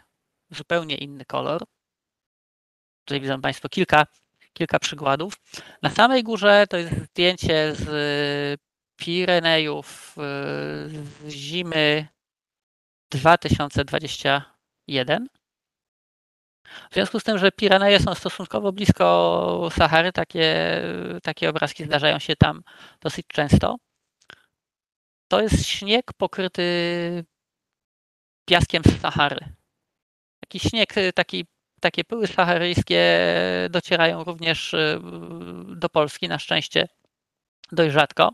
zupełnie 0.50 0.96
inny 0.96 1.26
kolor. 1.26 1.64
Tutaj 3.06 3.22
widzą 3.22 3.42
Państwo 3.42 3.70
kilka, 3.70 4.06
kilka 4.54 4.80
przykładów. 4.80 5.34
Na 5.82 5.90
samej 5.90 6.24
górze 6.24 6.66
to 6.70 6.78
jest 6.78 6.94
zdjęcie 6.94 7.76
z 7.76 8.60
Pirenejów 8.96 10.16
z 11.28 11.30
zimy 11.30 12.08
2021. 13.12 15.28
W 16.92 16.94
związku 16.94 17.20
z 17.20 17.24
tym, 17.24 17.38
że 17.38 17.52
Pireneje 17.52 18.00
są 18.00 18.16
stosunkowo 18.16 18.72
blisko 18.72 19.70
Sahary, 19.72 20.12
takie, 20.12 20.82
takie 21.24 21.50
obrazki 21.50 21.86
zdarzają 21.86 22.20
się 22.20 22.36
tam 22.36 22.62
dosyć 23.02 23.28
często. 23.28 23.76
To 25.28 25.42
jest 25.42 25.66
śnieg 25.66 26.14
pokryty 26.18 26.64
piaskiem 28.46 28.84
z 28.84 29.02
Sahary. 29.02 29.40
Taki 30.40 30.60
śnieg, 30.60 30.94
taki 31.16 31.46
takie 31.82 32.04
pyły 32.04 32.28
saharyjskie 32.28 33.20
docierają 33.70 34.24
również 34.24 34.74
y, 34.74 35.00
do 35.76 35.90
Polski, 35.90 36.28
na 36.28 36.40
szczęście 36.40 36.88
dość 37.72 37.94
rzadko, 37.94 38.32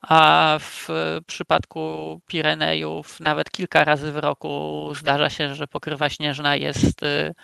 a 0.00 0.58
w 0.60 0.88
przypadku 1.26 2.20
Pirenejów 2.26 3.20
nawet 3.20 3.50
kilka 3.50 3.84
razy 3.84 4.12
w 4.12 4.16
roku 4.16 4.88
zdarza 4.94 5.30
się, 5.30 5.54
że 5.54 5.66
pokrywa 5.66 6.08
śnieżna 6.08 6.56
jest 6.56 7.02
y, 7.02 7.06
y, 7.06 7.34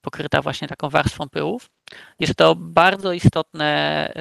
pokryta 0.00 0.42
właśnie 0.42 0.68
taką 0.68 0.88
warstwą 0.90 1.28
pyłów. 1.28 1.70
Jest 2.20 2.34
to 2.34 2.54
bardzo 2.54 3.12
istotne, 3.12 4.12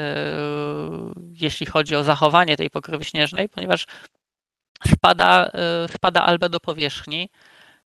jeśli 1.32 1.66
chodzi 1.66 1.96
o 1.96 2.04
zachowanie 2.04 2.58
tej 2.58 2.70
pokrywy 2.70 3.04
śnieżnej, 3.04 3.50
ponieważ 3.50 3.86
spada, 4.86 5.52
spada 5.88 6.22
albe 6.24 6.50
do 6.50 6.60
powierzchni 6.60 7.30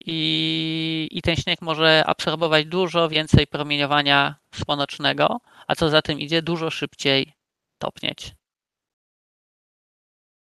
i, 0.06 1.08
i 1.12 1.22
ten 1.22 1.36
śnieg 1.36 1.62
może 1.62 2.04
absorbować 2.06 2.66
dużo 2.66 3.10
więcej 3.10 3.48
promieniowania 3.48 4.36
słonecznego, 4.56 5.40
a 5.68 5.76
co 5.76 5.90
za 5.90 6.02
tym 6.02 6.20
idzie, 6.20 6.42
dużo 6.42 6.70
szybciej 6.70 7.34
topnieć. 7.78 8.36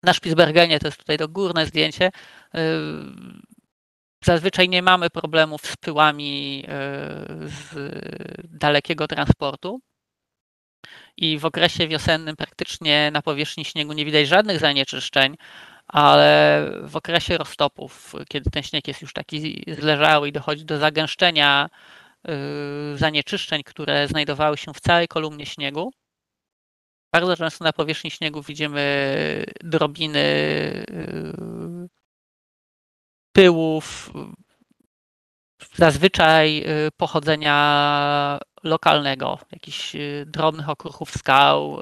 Na 0.03 0.13
Spitsbergenie, 0.13 0.79
to 0.79 0.87
jest 0.87 0.97
tutaj 0.97 1.17
to 1.17 1.27
górne 1.27 1.65
zdjęcie, 1.65 2.07
y, 2.07 2.59
zazwyczaj 4.23 4.69
nie 4.69 4.81
mamy 4.81 5.09
problemów 5.09 5.61
z 5.61 5.77
pyłami 5.77 6.63
y, 6.65 6.69
z 7.49 7.75
dalekiego 8.43 9.07
transportu. 9.07 9.79
I 11.17 11.37
w 11.39 11.45
okresie 11.45 11.87
wiosennym 11.87 12.35
praktycznie 12.35 13.11
na 13.11 13.21
powierzchni 13.21 13.65
śniegu 13.65 13.93
nie 13.93 14.05
widać 14.05 14.27
żadnych 14.27 14.59
zanieczyszczeń, 14.59 15.37
ale 15.87 16.63
w 16.83 16.95
okresie 16.95 17.37
roztopów, 17.37 18.13
kiedy 18.29 18.49
ten 18.51 18.63
śnieg 18.63 18.87
jest 18.87 19.01
już 19.01 19.13
taki 19.13 19.63
zleżały 19.79 20.29
i 20.29 20.31
dochodzi 20.31 20.65
do 20.65 20.77
zagęszczenia 20.77 21.69
y, 22.93 22.97
zanieczyszczeń, 22.97 23.63
które 23.63 24.07
znajdowały 24.07 24.57
się 24.57 24.73
w 24.73 24.79
całej 24.79 25.07
kolumnie 25.07 25.45
śniegu, 25.45 25.91
bardzo 27.13 27.37
często 27.37 27.63
na 27.63 27.73
powierzchni 27.73 28.11
śniegu 28.11 28.41
widzimy 28.41 29.45
drobiny 29.63 30.19
y, 30.19 31.56
pyłów, 33.37 34.11
zazwyczaj 35.75 36.57
y, 36.57 36.91
pochodzenia 36.97 38.39
lokalnego, 38.63 39.39
jakichś 39.51 39.95
drobnych 40.25 40.69
okruchów 40.69 41.11
skał, 41.11 41.79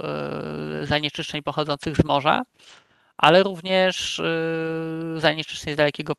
zanieczyszczeń 0.84 1.42
pochodzących 1.42 1.98
z 1.98 2.04
morza 2.04 2.44
ale 3.18 3.44
również 3.44 4.20
y, 4.20 5.16
zanieczyszczeń 5.18 5.74
z 5.74 5.78
dalekiego 5.78 6.14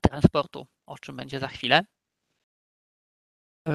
transportu, 0.00 0.66
o 0.86 0.98
czym 0.98 1.16
będzie 1.16 1.40
za 1.40 1.48
chwilę. 1.48 1.82
Y, 3.68 3.72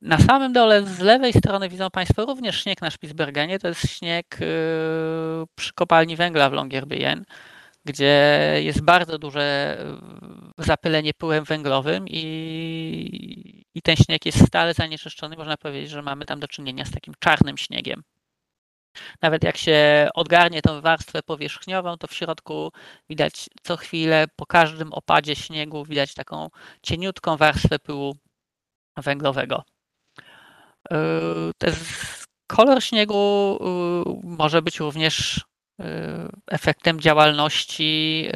na 0.00 0.18
samym 0.18 0.52
dole 0.52 0.86
z 0.86 1.00
lewej 1.00 1.32
strony 1.32 1.68
widzą 1.68 1.90
Państwo 1.90 2.26
również 2.26 2.62
śnieg 2.62 2.82
na 2.82 2.90
Spitsbergenie. 2.90 3.58
To 3.58 3.68
jest 3.68 3.90
śnieg 3.90 4.38
y, 4.40 4.46
przy 5.54 5.72
kopalni 5.72 6.16
węgla 6.16 6.50
w 6.50 6.52
Longyearbyen, 6.52 7.24
gdzie 7.86 8.14
jest 8.62 8.82
bardzo 8.82 9.18
duże 9.18 9.76
zapylenie 10.58 11.14
pyłem 11.14 11.44
węglowym 11.44 12.08
i, 12.08 13.64
i 13.74 13.82
ten 13.82 13.96
śnieg 13.96 14.26
jest 14.26 14.46
stale 14.46 14.74
zanieczyszczony. 14.74 15.36
Można 15.36 15.56
powiedzieć, 15.56 15.90
że 15.90 16.02
mamy 16.02 16.24
tam 16.24 16.40
do 16.40 16.48
czynienia 16.48 16.84
z 16.84 16.90
takim 16.90 17.14
czarnym 17.18 17.58
śniegiem. 17.58 18.02
Nawet 19.22 19.44
jak 19.44 19.56
się 19.56 20.08
odgarnie 20.14 20.62
tą 20.62 20.80
warstwę 20.80 21.22
powierzchniową, 21.22 21.96
to 21.96 22.06
w 22.06 22.14
środku 22.14 22.72
widać 23.08 23.46
co 23.62 23.76
chwilę, 23.76 24.26
po 24.36 24.46
każdym 24.46 24.92
opadzie 24.92 25.36
śniegu, 25.36 25.84
widać 25.84 26.14
taką 26.14 26.48
cieniutką 26.82 27.36
warstwę 27.36 27.78
pyłu 27.78 28.16
węglowego. 28.96 29.62
Yy, 30.90 30.96
ten 31.58 31.74
kolor 32.46 32.82
śniegu 32.82 33.58
yy, 34.06 34.36
może 34.36 34.62
być 34.62 34.80
również 34.80 35.44
efektem 36.50 37.00
działalności 37.00 38.28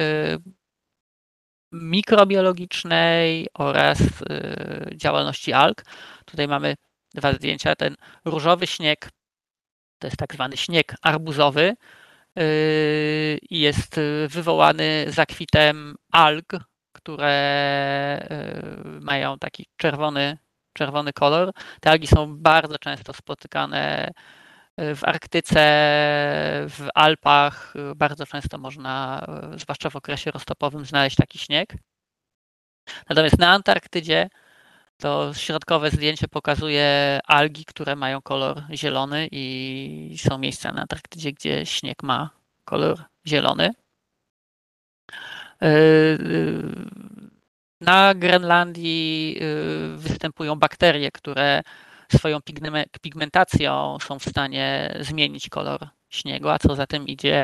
mikrobiologicznej 1.71 3.47
oraz 3.53 3.99
działalności 4.95 5.53
alg. 5.53 5.85
Tutaj 6.25 6.47
mamy 6.47 6.75
dwa 7.13 7.33
zdjęcia. 7.33 7.75
Ten 7.75 7.95
różowy 8.25 8.67
śnieg 8.67 9.09
to 9.99 10.07
jest 10.07 10.17
tak 10.17 10.33
zwany 10.33 10.57
śnieg 10.57 10.95
arbuzowy 11.01 11.73
i 13.49 13.59
jest 13.59 13.99
wywołany 14.27 15.05
zakwitem 15.07 15.95
alg, 16.11 16.53
które 16.91 18.27
mają 19.01 19.39
taki 19.39 19.65
czerwony, 19.77 20.37
czerwony 20.73 21.13
kolor. 21.13 21.51
Te 21.81 21.89
algi 21.89 22.07
są 22.07 22.37
bardzo 22.37 22.79
często 22.79 23.13
spotykane 23.13 24.11
w 24.95 25.03
Arktyce, 25.03 25.61
w 26.69 26.87
Alpach. 26.95 27.73
Bardzo 27.95 28.25
często 28.25 28.57
można, 28.57 29.25
zwłaszcza 29.57 29.89
w 29.89 29.95
okresie 29.95 30.31
roztopowym, 30.31 30.85
znaleźć 30.85 31.15
taki 31.15 31.37
śnieg. 31.37 31.73
Natomiast 33.09 33.39
na 33.39 33.49
Antarktydzie 33.49 34.29
to 34.97 35.33
środkowe 35.33 35.91
zdjęcie 35.91 36.27
pokazuje 36.27 37.19
algi, 37.27 37.65
które 37.65 37.95
mają 37.95 38.21
kolor 38.21 38.63
zielony 38.73 39.27
i 39.31 40.15
są 40.17 40.37
miejsca 40.37 40.71
na 40.71 40.81
Antarktydzie, 40.81 41.31
gdzie 41.33 41.65
śnieg 41.65 42.03
ma 42.03 42.29
kolor 42.65 43.03
zielony. 43.27 43.71
E, 45.61 45.67
e, 45.67 46.17
na 47.81 48.13
Grenlandii 48.15 49.39
e, 49.41 49.97
występują 49.97 50.55
bakterie, 50.55 51.11
które 51.11 51.61
swoją 52.17 52.39
pigmentacją 53.01 53.97
są 54.01 54.19
w 54.19 54.23
stanie 54.25 54.95
zmienić 54.99 55.49
kolor 55.49 55.87
śniegu, 56.09 56.49
a 56.49 56.59
co 56.59 56.75
za 56.75 56.87
tym 56.87 57.07
idzie 57.07 57.43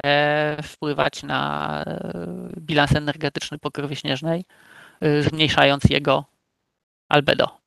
wpływać 0.64 1.24
na 1.24 1.84
bilans 2.58 2.96
energetyczny 2.96 3.60
pokrywy 3.60 3.96
śnieżnej, 3.96 4.46
zmniejszając 5.22 5.84
jego 5.84 6.26
albedo 7.10 7.58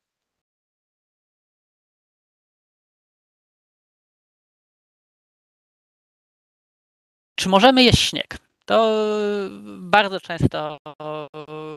Czy 7.41 7.49
możemy 7.49 7.83
jeść 7.83 8.09
śnieg? 8.09 8.37
To 8.65 8.91
bardzo 9.77 10.19
często 10.19 10.77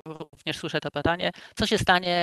również 0.04 0.56
słyszę 0.56 0.80
to 0.80 0.90
pytanie. 0.90 1.30
Co 1.54 1.66
się 1.66 1.78
stanie, 1.78 2.16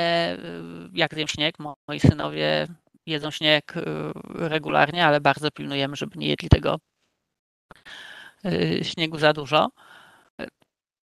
jak 0.94 1.14
zjem 1.14 1.28
śnieg? 1.28 1.56
Moi 1.60 2.00
synowie 2.00 2.68
jedzą 3.06 3.32
śnieg 3.32 3.74
regularnie, 4.36 5.06
ale 5.06 5.22
bardzo 5.22 5.52
pilnujemy, 5.52 5.96
żeby 5.96 6.18
nie 6.18 6.28
jedli 6.28 6.50
tego 6.50 6.80
y, 8.46 8.80
śniegu 8.84 9.18
za 9.18 9.34
dużo. 9.34 9.70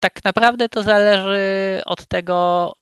Tak 0.01 0.25
naprawdę 0.25 0.69
to 0.69 0.83
zależy 0.83 1.83
od 1.87 2.07
tego, 2.07 2.73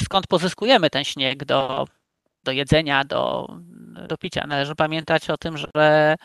skąd 0.00 0.26
pozyskujemy 0.26 0.90
ten 0.90 1.04
śnieg 1.04 1.44
do, 1.44 1.86
do 2.44 2.52
jedzenia, 2.52 3.04
do, 3.04 3.48
do 4.08 4.16
picia. 4.16 4.46
Należy 4.46 4.74
pamiętać 4.74 5.30
o 5.30 5.36
tym, 5.36 5.56
że 5.56 5.66
e, 5.76 6.16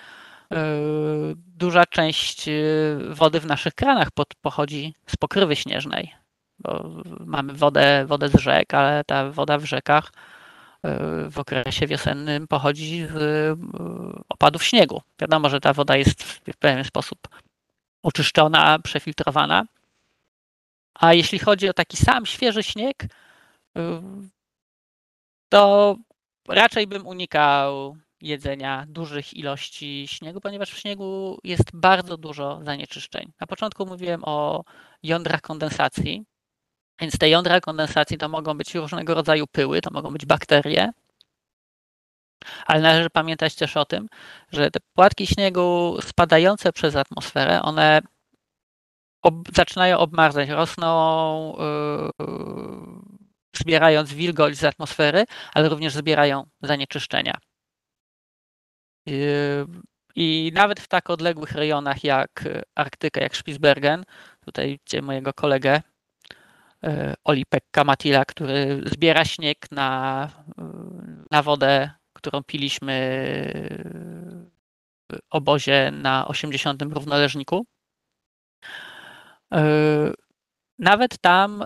duża 1.35 1.85
część 1.85 2.49
wody 3.09 3.39
w 3.39 3.45
naszych 3.45 3.73
kranach 3.73 4.11
pod, 4.11 4.35
pochodzi 4.35 4.95
z 5.07 5.17
pokrywy 5.17 5.55
śnieżnej. 5.55 6.13
Bo 6.59 6.89
mamy 7.19 7.53
wodę, 7.53 8.05
wodę 8.05 8.29
z 8.29 8.35
rzek, 8.35 8.73
ale 8.73 9.03
ta 9.03 9.31
woda 9.31 9.57
w 9.57 9.65
rzekach 9.65 10.11
w 11.29 11.33
okresie 11.35 11.87
wiosennym 11.87 12.47
pochodzi 12.47 13.05
z 13.05 13.59
opadów 14.29 14.63
śniegu. 14.63 15.01
Wiadomo, 15.19 15.49
że 15.49 15.59
ta 15.59 15.73
woda 15.73 15.97
jest 15.97 16.23
w 16.23 16.57
pewien 16.59 16.83
sposób 16.83 17.19
oczyszczona, 18.03 18.79
przefiltrowana. 18.79 19.63
A 20.93 21.13
jeśli 21.13 21.39
chodzi 21.39 21.69
o 21.69 21.73
taki 21.73 21.97
sam 21.97 22.25
świeży 22.25 22.63
śnieg, 22.63 23.07
to 25.49 25.95
raczej 26.47 26.87
bym 26.87 27.07
unikał 27.07 27.97
jedzenia 28.21 28.85
dużych 28.87 29.33
ilości 29.33 30.07
śniegu, 30.07 30.41
ponieważ 30.41 30.71
w 30.71 30.77
śniegu 30.77 31.39
jest 31.43 31.69
bardzo 31.73 32.17
dużo 32.17 32.59
zanieczyszczeń. 32.63 33.31
Na 33.39 33.47
początku 33.47 33.85
mówiłem 33.85 34.21
o 34.25 34.63
jądrach 35.03 35.41
kondensacji, 35.41 36.25
więc 37.01 37.17
te 37.17 37.29
jądra 37.29 37.61
kondensacji 37.61 38.17
to 38.17 38.29
mogą 38.29 38.57
być 38.57 38.75
różnego 38.75 39.13
rodzaju 39.13 39.47
pyły, 39.47 39.81
to 39.81 39.89
mogą 39.93 40.11
być 40.11 40.25
bakterie, 40.25 40.91
ale 42.65 42.81
należy 42.81 43.09
pamiętać 43.09 43.55
też 43.55 43.77
o 43.77 43.85
tym, 43.85 44.07
że 44.51 44.71
te 44.71 44.79
płatki 44.93 45.27
śniegu 45.27 45.97
spadające 46.01 46.73
przez 46.73 46.95
atmosferę, 46.95 47.61
one 47.61 48.01
ob 49.21 49.35
zaczynają 49.55 49.97
obmarzać, 49.97 50.49
rosną 50.49 51.55
yy, 52.19 52.25
zbierając 53.55 54.13
wilgoć 54.13 54.57
z 54.57 54.63
atmosfery, 54.63 55.25
ale 55.53 55.69
również 55.69 55.93
zbierają 55.93 56.43
zanieczyszczenia. 56.61 57.37
Yy, 59.05 59.67
I 60.15 60.51
nawet 60.53 60.79
w 60.79 60.87
tak 60.87 61.09
odległych 61.09 61.51
rejonach 61.51 62.03
jak 62.03 62.43
Arktyka, 62.75 63.21
jak 63.21 63.37
Spitsbergen, 63.37 64.03
tutaj 64.45 64.67
widzicie 64.67 65.01
mojego 65.01 65.33
kolegę 65.33 65.81
yy, 66.83 67.13
Olipekka 67.23 67.83
Matila, 67.83 68.25
który 68.25 68.81
zbiera 68.85 69.25
śnieg 69.25 69.57
na, 69.71 70.29
na 71.31 71.43
wodę, 71.43 71.91
którą 72.13 72.43
piliśmy 72.43 72.97
w 75.11 75.17
obozie 75.29 75.91
na 75.91 76.27
80. 76.27 76.81
równoleżniku. 76.81 77.65
Nawet 80.79 81.17
tam 81.17 81.63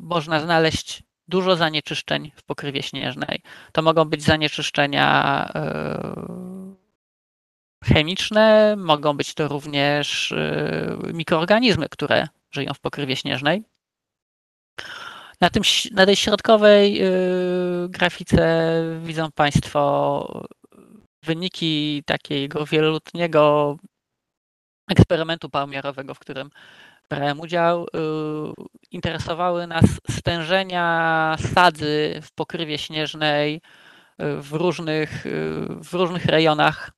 można 0.00 0.40
znaleźć 0.40 1.02
dużo 1.28 1.56
zanieczyszczeń 1.56 2.32
w 2.36 2.42
pokrywie 2.42 2.82
śnieżnej. 2.82 3.42
To 3.72 3.82
mogą 3.82 4.04
być 4.04 4.22
zanieczyszczenia 4.22 5.48
chemiczne, 7.84 8.76
mogą 8.76 9.16
być 9.16 9.34
to 9.34 9.48
również 9.48 10.34
mikroorganizmy, 11.14 11.88
które 11.88 12.28
żyją 12.50 12.74
w 12.74 12.80
pokrywie 12.80 13.16
śnieżnej. 13.16 13.62
Na, 15.40 15.50
tym, 15.50 15.62
na 15.92 16.06
tej 16.06 16.16
środkowej 16.16 17.00
grafice 17.88 18.82
widzą 19.02 19.32
Państwo 19.32 20.48
wyniki 21.22 22.02
takiego 22.06 22.66
wieloletniego 22.66 23.76
eksperymentu 24.90 25.50
pomiarowego, 25.50 26.14
w 26.14 26.18
którym 26.18 26.50
brałem 27.10 27.40
udział, 27.40 27.84
y, 27.84 27.88
interesowały 28.90 29.66
nas 29.66 29.84
stężenia 30.10 31.36
sadzy 31.54 32.20
w 32.22 32.32
pokrywie 32.32 32.78
śnieżnej 32.78 33.54
y, 33.56 33.60
w 34.42 34.52
różnych, 34.52 35.24
w 35.82 35.94
różnych 35.94 36.24
rejonach 36.24 36.90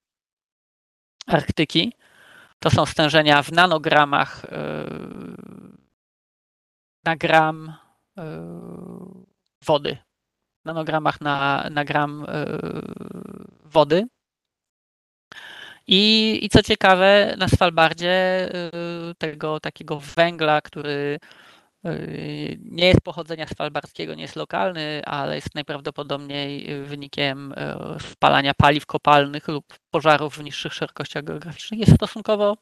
Arktyki. 1.27 1.93
To 2.63 2.71
są 2.71 2.87
stężenia 2.87 3.43
w 3.43 3.53
nanogramach 3.53 4.47
na 7.05 7.17
gram 7.17 7.73
wody. 9.65 9.97
Nanogramach 10.65 11.21
na, 11.21 11.67
na 11.71 11.85
gram 11.85 12.27
wody. 13.65 14.07
I, 15.87 16.39
I 16.43 16.49
co 16.49 16.63
ciekawe, 16.63 17.35
na 17.39 17.49
Svalbardzie 17.49 18.49
y, 19.11 19.15
tego 19.15 19.61
takiego 19.61 20.01
węgla, 20.17 20.61
który 20.61 20.91
y, 20.91 21.50
nie 22.59 22.87
jest 22.87 23.01
pochodzenia 23.01 23.47
svalbarskiego, 23.47 24.15
nie 24.15 24.23
jest 24.23 24.37
lokalny, 24.37 25.03
ale 25.05 25.35
jest 25.35 25.55
najprawdopodobniej 25.55 26.83
wynikiem 26.85 27.55
spalania 28.01 28.55
paliw 28.55 28.87
kopalnych 28.87 29.49
lub 29.49 29.65
pożarów 29.91 30.37
w 30.37 30.45
niższych 30.45 30.75
szerokościach 30.75 31.25
geograficznych, 31.25 31.81
jest 31.81 31.95
stosunkowo, 31.95 32.57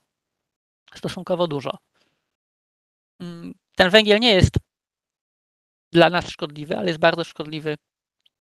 stosunkowo 0.94 1.46
dużo. 1.46 1.78
Mm, 3.20 3.54
ten 3.76 3.90
węgiel 3.90 4.20
nie 4.20 4.34
jest 4.34 4.58
dla 5.92 6.10
nas 6.10 6.28
szkodliwy, 6.28 6.76
ale 6.76 6.86
jest 6.86 7.00
bardzo 7.00 7.24
szkodliwy 7.24 7.76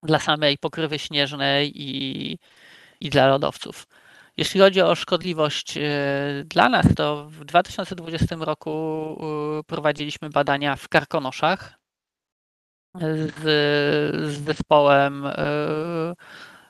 dla 0.02 0.18
samej 0.18 0.58
pokrywy 0.58 0.98
śnieżnej 0.98 1.82
i, 1.82 2.38
i 3.00 3.10
dla 3.10 3.26
lodowców. 3.26 3.86
Jeśli 4.36 4.60
chodzi 4.60 4.80
o 4.80 4.94
szkodliwość 4.94 5.76
e, 5.76 5.82
dla 6.44 6.68
nas, 6.68 6.86
to 6.96 7.26
w 7.30 7.44
2020 7.44 8.36
roku 8.38 8.70
e, 9.60 9.62
prowadziliśmy 9.62 10.30
badania 10.30 10.76
w 10.76 10.88
karkonoszach 10.88 11.78
z, 13.00 13.32
z 14.32 14.44
zespołem 14.44 15.26
e, 15.26 15.34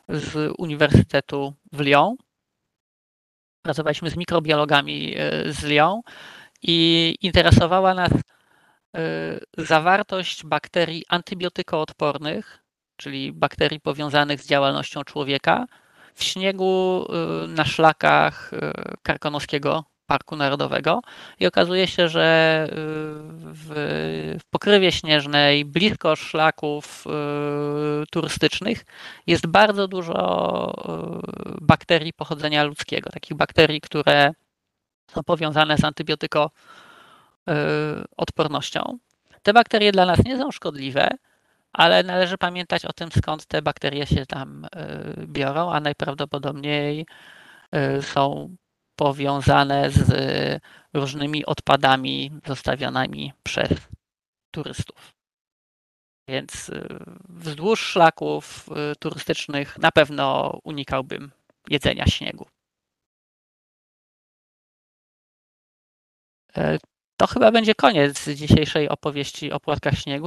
z 0.09 0.53
Uniwersytetu 0.59 1.55
w 1.73 1.81
Lyon. 1.81 2.17
Pracowaliśmy 3.63 4.11
z 4.11 4.17
mikrobiologami 4.17 5.15
z 5.47 5.65
Lyon 5.65 6.01
i 6.63 7.15
interesowała 7.21 7.95
nas 7.95 8.13
zawartość 9.59 10.45
bakterii 10.45 11.05
antybiotykoodpornych, 11.09 12.63
czyli 12.97 13.33
bakterii 13.33 13.81
powiązanych 13.81 14.41
z 14.41 14.47
działalnością 14.47 15.05
człowieka 15.05 15.67
w 16.17 16.25
śniegu 16.25 17.07
y, 17.45 17.49
na 17.49 17.65
szlakach 17.65 18.53
y, 18.53 18.59
Karkonoskiego 19.03 19.85
Parku 20.07 20.37
Narodowego 20.37 21.01
i 21.41 21.47
okazuje 21.47 21.87
się, 21.87 22.09
że 22.09 22.67
y, 22.69 22.75
w, 23.53 24.41
pokrywie 24.51 24.93
śnieżnej, 24.93 25.65
blisko 25.65 26.17
szlaków 26.17 27.05
turystycznych 28.11 28.85
jest 29.27 29.47
bardzo 29.47 29.89
dużo 29.89 30.75
bakterii 31.61 32.13
pochodzenia 32.13 32.65
ludzkiego, 32.65 33.11
takich 33.11 33.37
bakterii, 33.37 33.81
które 33.81 34.33
są 35.11 35.23
powiązane 35.23 35.79
z 35.79 35.85
antybiotyko 35.85 36.51
odpornością. 38.17 38.99
Te 39.43 39.53
bakterie 39.53 39.93
dla 39.93 40.07
nas 40.07 40.25
nie 40.25 40.39
są 40.39 40.51
szkodliwe, 40.51 41.09
ale 41.77 42.03
należy 42.03 42.39
pamiętać 42.39 42.85
o 42.85 42.93
tym, 42.93 43.11
skąd 43.13 43.47
te 43.47 43.63
bakterie 43.63 44.07
się 44.07 44.27
tam 44.27 44.65
y, 44.65 45.27
biorą, 45.27 45.71
a 45.71 45.81
najprawdopodobniej 45.81 47.07
y, 47.99 48.03
są 48.03 48.57
powiązane 48.99 49.91
z 49.91 50.63
różnymi 50.95 51.47
odpadami 51.47 52.31
zostawionymi 52.47 53.33
przez 53.43 53.71
turystów. 54.51 55.13
Więc 56.29 56.69
y, 56.69 56.99
wzdłuż 57.29 57.81
szlaków 57.81 58.69
turystycznych 58.99 59.79
na 59.79 59.91
pewno 59.93 60.59
unikałbym 60.65 61.31
jedzenia 61.69 62.07
śniegu. 62.07 62.47
To 67.17 67.27
chyba 67.27 67.53
będzie 67.53 67.75
koniec 67.75 68.29
dzisiejszej 68.29 68.89
opowieści 68.89 69.53
o 69.53 69.61
płatkach 69.61 69.95
śniegu. 69.95 70.27